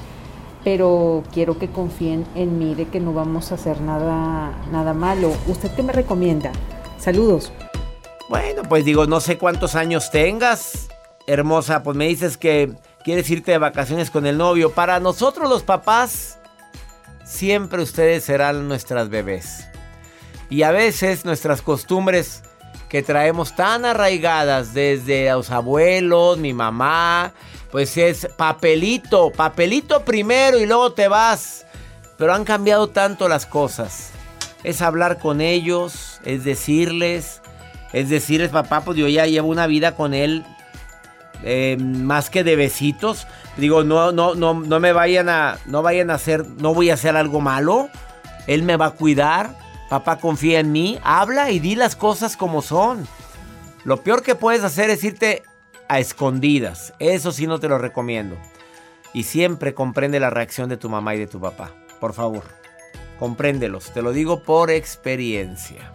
pero 0.64 1.22
quiero 1.32 1.58
que 1.58 1.68
confíen 1.68 2.26
en 2.34 2.58
mí 2.58 2.74
de 2.74 2.86
que 2.86 3.00
no 3.00 3.12
vamos 3.12 3.52
a 3.52 3.54
hacer 3.54 3.80
nada, 3.80 4.52
nada 4.70 4.92
malo. 4.92 5.32
¿Usted 5.46 5.70
qué 5.74 5.82
me 5.82 5.92
recomienda? 5.92 6.52
Saludos. 6.98 7.52
Bueno, 8.28 8.62
pues 8.68 8.84
digo, 8.84 9.06
no 9.06 9.20
sé 9.20 9.38
cuántos 9.38 9.74
años 9.74 10.10
tengas. 10.10 10.88
Hermosa, 11.26 11.82
pues 11.82 11.96
me 11.96 12.06
dices 12.06 12.36
que 12.36 12.74
quieres 13.04 13.28
irte 13.30 13.52
de 13.52 13.58
vacaciones 13.58 14.10
con 14.10 14.26
el 14.26 14.36
novio. 14.36 14.72
Para 14.72 15.00
nosotros 15.00 15.48
los 15.48 15.62
papás, 15.62 16.38
siempre 17.24 17.82
ustedes 17.82 18.24
serán 18.24 18.68
nuestras 18.68 19.08
bebés. 19.08 19.66
Y 20.50 20.62
a 20.62 20.72
veces 20.72 21.24
nuestras 21.24 21.62
costumbres 21.62 22.42
que 22.90 23.02
traemos 23.02 23.54
tan 23.54 23.84
arraigadas 23.84 24.74
desde 24.74 25.30
los 25.30 25.50
abuelos, 25.50 26.38
mi 26.38 26.52
mamá, 26.52 27.32
pues 27.70 27.96
es 27.96 28.28
papelito, 28.36 29.30
papelito 29.30 30.04
primero 30.04 30.58
y 30.58 30.66
luego 30.66 30.92
te 30.92 31.06
vas. 31.06 31.64
Pero 32.18 32.34
han 32.34 32.44
cambiado 32.44 32.88
tanto 32.88 33.28
las 33.28 33.46
cosas. 33.46 34.10
Es 34.64 34.82
hablar 34.82 35.18
con 35.20 35.40
ellos, 35.40 36.20
es 36.24 36.44
decirles, 36.44 37.40
es 37.92 38.10
decirles, 38.10 38.50
papá, 38.50 38.82
pues 38.82 38.98
yo 38.98 39.06
ya 39.06 39.24
llevo 39.24 39.48
una 39.48 39.68
vida 39.68 39.94
con 39.94 40.12
él 40.12 40.44
eh, 41.44 41.76
más 41.78 42.28
que 42.28 42.42
de 42.42 42.56
besitos. 42.56 43.28
Digo, 43.56 43.84
no, 43.84 44.10
no, 44.10 44.34
no, 44.34 44.52
no 44.54 44.80
me 44.80 44.92
vayan 44.92 45.28
a, 45.28 45.58
no 45.66 45.82
vayan 45.82 46.10
a 46.10 46.14
hacer, 46.14 46.44
no 46.44 46.74
voy 46.74 46.90
a 46.90 46.94
hacer 46.94 47.16
algo 47.16 47.40
malo. 47.40 47.88
Él 48.48 48.64
me 48.64 48.76
va 48.76 48.86
a 48.86 48.90
cuidar. 48.90 49.54
Papá 49.90 50.18
confía 50.18 50.60
en 50.60 50.70
mí. 50.70 50.98
Habla 51.02 51.50
y 51.50 51.58
di 51.58 51.74
las 51.74 51.96
cosas 51.96 52.36
como 52.36 52.62
son. 52.62 53.06
Lo 53.84 54.02
peor 54.02 54.22
que 54.22 54.36
puedes 54.36 54.62
hacer 54.62 54.88
es 54.88 55.02
irte 55.02 55.42
a 55.88 55.98
escondidas. 55.98 56.94
Eso 57.00 57.32
sí 57.32 57.48
no 57.48 57.58
te 57.58 57.68
lo 57.68 57.76
recomiendo. 57.76 58.36
Y 59.12 59.24
siempre 59.24 59.74
comprende 59.74 60.20
la 60.20 60.30
reacción 60.30 60.68
de 60.68 60.76
tu 60.76 60.88
mamá 60.88 61.16
y 61.16 61.18
de 61.18 61.26
tu 61.26 61.40
papá. 61.40 61.72
Por 61.98 62.14
favor, 62.14 62.44
compréndelos. 63.18 63.90
Te 63.92 64.00
lo 64.00 64.12
digo 64.12 64.44
por 64.44 64.70
experiencia. 64.70 65.90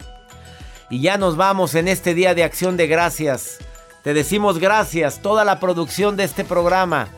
Y 0.90 1.00
ya 1.00 1.16
nos 1.16 1.38
vamos 1.38 1.74
en 1.74 1.88
este 1.88 2.12
día 2.12 2.34
de 2.34 2.44
acción 2.44 2.76
de 2.76 2.88
gracias. 2.88 3.58
Te 4.02 4.12
decimos 4.12 4.58
gracias, 4.58 5.20
toda 5.22 5.44
la 5.44 5.58
producción 5.58 6.16
de 6.16 6.24
este 6.24 6.44
programa. 6.44 7.08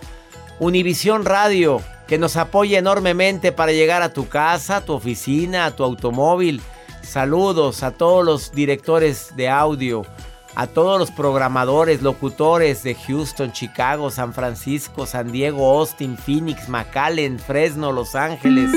Univisión 0.61 1.25
Radio, 1.25 1.83
que 2.09 2.19
nos 2.19 2.37
apoya 2.37 2.79
enormemente 2.79 3.53
para 3.53 3.71
llegar 3.71 4.01
a 4.01 4.15
tu 4.15 4.29
casa, 4.29 4.79
a 4.79 4.85
tu 4.85 4.95
oficina, 4.95 5.67
a 5.67 5.77
tu 5.77 5.85
automóvil. 5.85 6.63
Saludos 7.03 7.83
a 7.83 7.91
todos 7.91 8.25
los 8.25 8.51
directores 8.51 9.37
de 9.37 9.51
audio, 9.51 10.07
a 10.55 10.67
todos 10.67 10.99
los 10.99 11.11
programadores, 11.11 12.01
locutores 12.01 12.83
de 12.83 12.95
Houston, 12.95 13.53
Chicago, 13.53 14.11
San 14.11 14.33
Francisco, 14.33 15.05
San 15.05 15.31
Diego, 15.31 15.79
Austin, 15.79 16.17
Phoenix, 16.17 16.67
McAllen, 16.69 17.39
Fresno, 17.39 17.93
Los 17.93 18.15
Ángeles, 18.15 18.71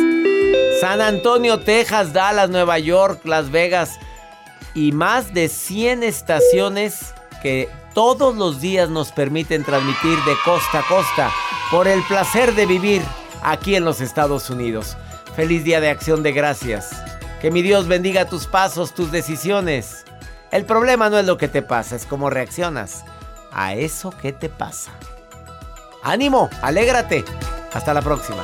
San 0.82 1.00
Antonio, 1.00 1.62
Texas, 1.62 2.12
Dallas, 2.12 2.50
Nueva 2.50 2.80
York, 2.80 3.22
Las 3.24 3.50
Vegas 3.50 3.98
y 4.76 4.92
más 4.92 5.34
de 5.34 5.48
100 5.48 6.04
estaciones 6.04 7.14
que 7.42 7.70
todos 7.94 8.36
los 8.36 8.60
días 8.60 8.90
nos 8.90 9.14
permiten 9.14 9.64
transmitir 9.64 10.18
de 10.26 10.36
costa 10.44 10.80
a 10.80 10.88
costa 10.88 11.32
por 11.72 11.88
el 11.88 12.04
placer 12.04 12.54
de 12.56 12.66
vivir 12.66 13.02
aquí 13.42 13.76
en 13.76 13.86
los 13.86 14.02
Estados 14.02 14.50
Unidos. 14.50 14.98
Feliz 15.36 15.64
día 15.64 15.80
de 15.80 15.90
acción 15.90 16.24
de 16.24 16.32
gracias. 16.32 16.92
Que 17.42 17.52
mi 17.52 17.62
Dios 17.62 17.88
bendiga 17.88 18.26
tus 18.26 18.48
pasos, 18.48 18.94
tus 18.94 19.12
decisiones. 19.12 20.06
El 20.52 20.66
problema 20.66 21.10
no 21.10 21.18
es 21.18 21.26
lo 21.26 21.38
que 21.38 21.48
te 21.48 21.62
pasa, 21.62 21.96
es 21.96 22.06
cómo 22.06 22.30
reaccionas 22.30 23.04
a 23.52 23.74
eso 23.74 24.12
que 24.12 24.34
te 24.34 24.50
pasa. 24.50 24.92
Ánimo, 26.04 26.50
alégrate. 26.62 27.24
Hasta 27.74 27.94
la 27.94 28.02
próxima. 28.02 28.44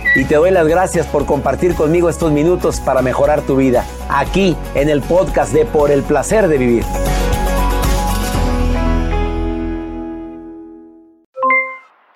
Y 0.13 0.25
te 0.25 0.35
doy 0.35 0.51
las 0.51 0.67
gracias 0.67 1.07
por 1.07 1.25
compartir 1.25 1.73
conmigo 1.73 2.09
estos 2.09 2.33
minutos 2.33 2.81
para 2.81 3.01
mejorar 3.01 3.43
tu 3.43 3.55
vida, 3.55 3.85
aquí 4.09 4.57
en 4.75 4.89
el 4.89 5.01
podcast 5.01 5.53
de 5.53 5.65
Por 5.65 5.89
el 5.89 6.03
Placer 6.03 6.49
de 6.49 6.57
Vivir. 6.57 6.83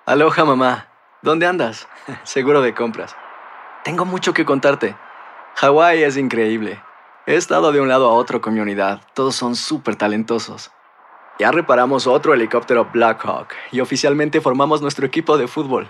Aloha 0.05 0.43
mamá, 0.43 0.89
¿dónde 1.21 1.45
andas? 1.45 1.87
Seguro 2.23 2.61
de 2.61 2.73
compras. 2.73 3.15
Tengo 3.85 4.03
mucho 4.03 4.33
que 4.33 4.43
contarte. 4.43 4.97
Hawái 5.55 6.03
es 6.03 6.17
increíble. 6.17 6.81
He 7.25 7.35
estado 7.35 7.71
de 7.71 7.79
un 7.79 7.87
lado 7.87 8.09
a 8.09 8.13
otro 8.13 8.41
con 8.41 8.53
mi 8.53 8.59
unidad. 8.59 8.99
Todos 9.13 9.35
son 9.35 9.55
súper 9.55 9.95
talentosos. 9.95 10.69
Ya 11.39 11.49
reparamos 11.51 12.07
otro 12.07 12.33
helicóptero 12.33 12.89
Blackhawk 12.91 13.53
y 13.71 13.79
oficialmente 13.79 14.41
formamos 14.41 14.81
nuestro 14.81 15.05
equipo 15.05 15.37
de 15.37 15.47
fútbol. 15.47 15.89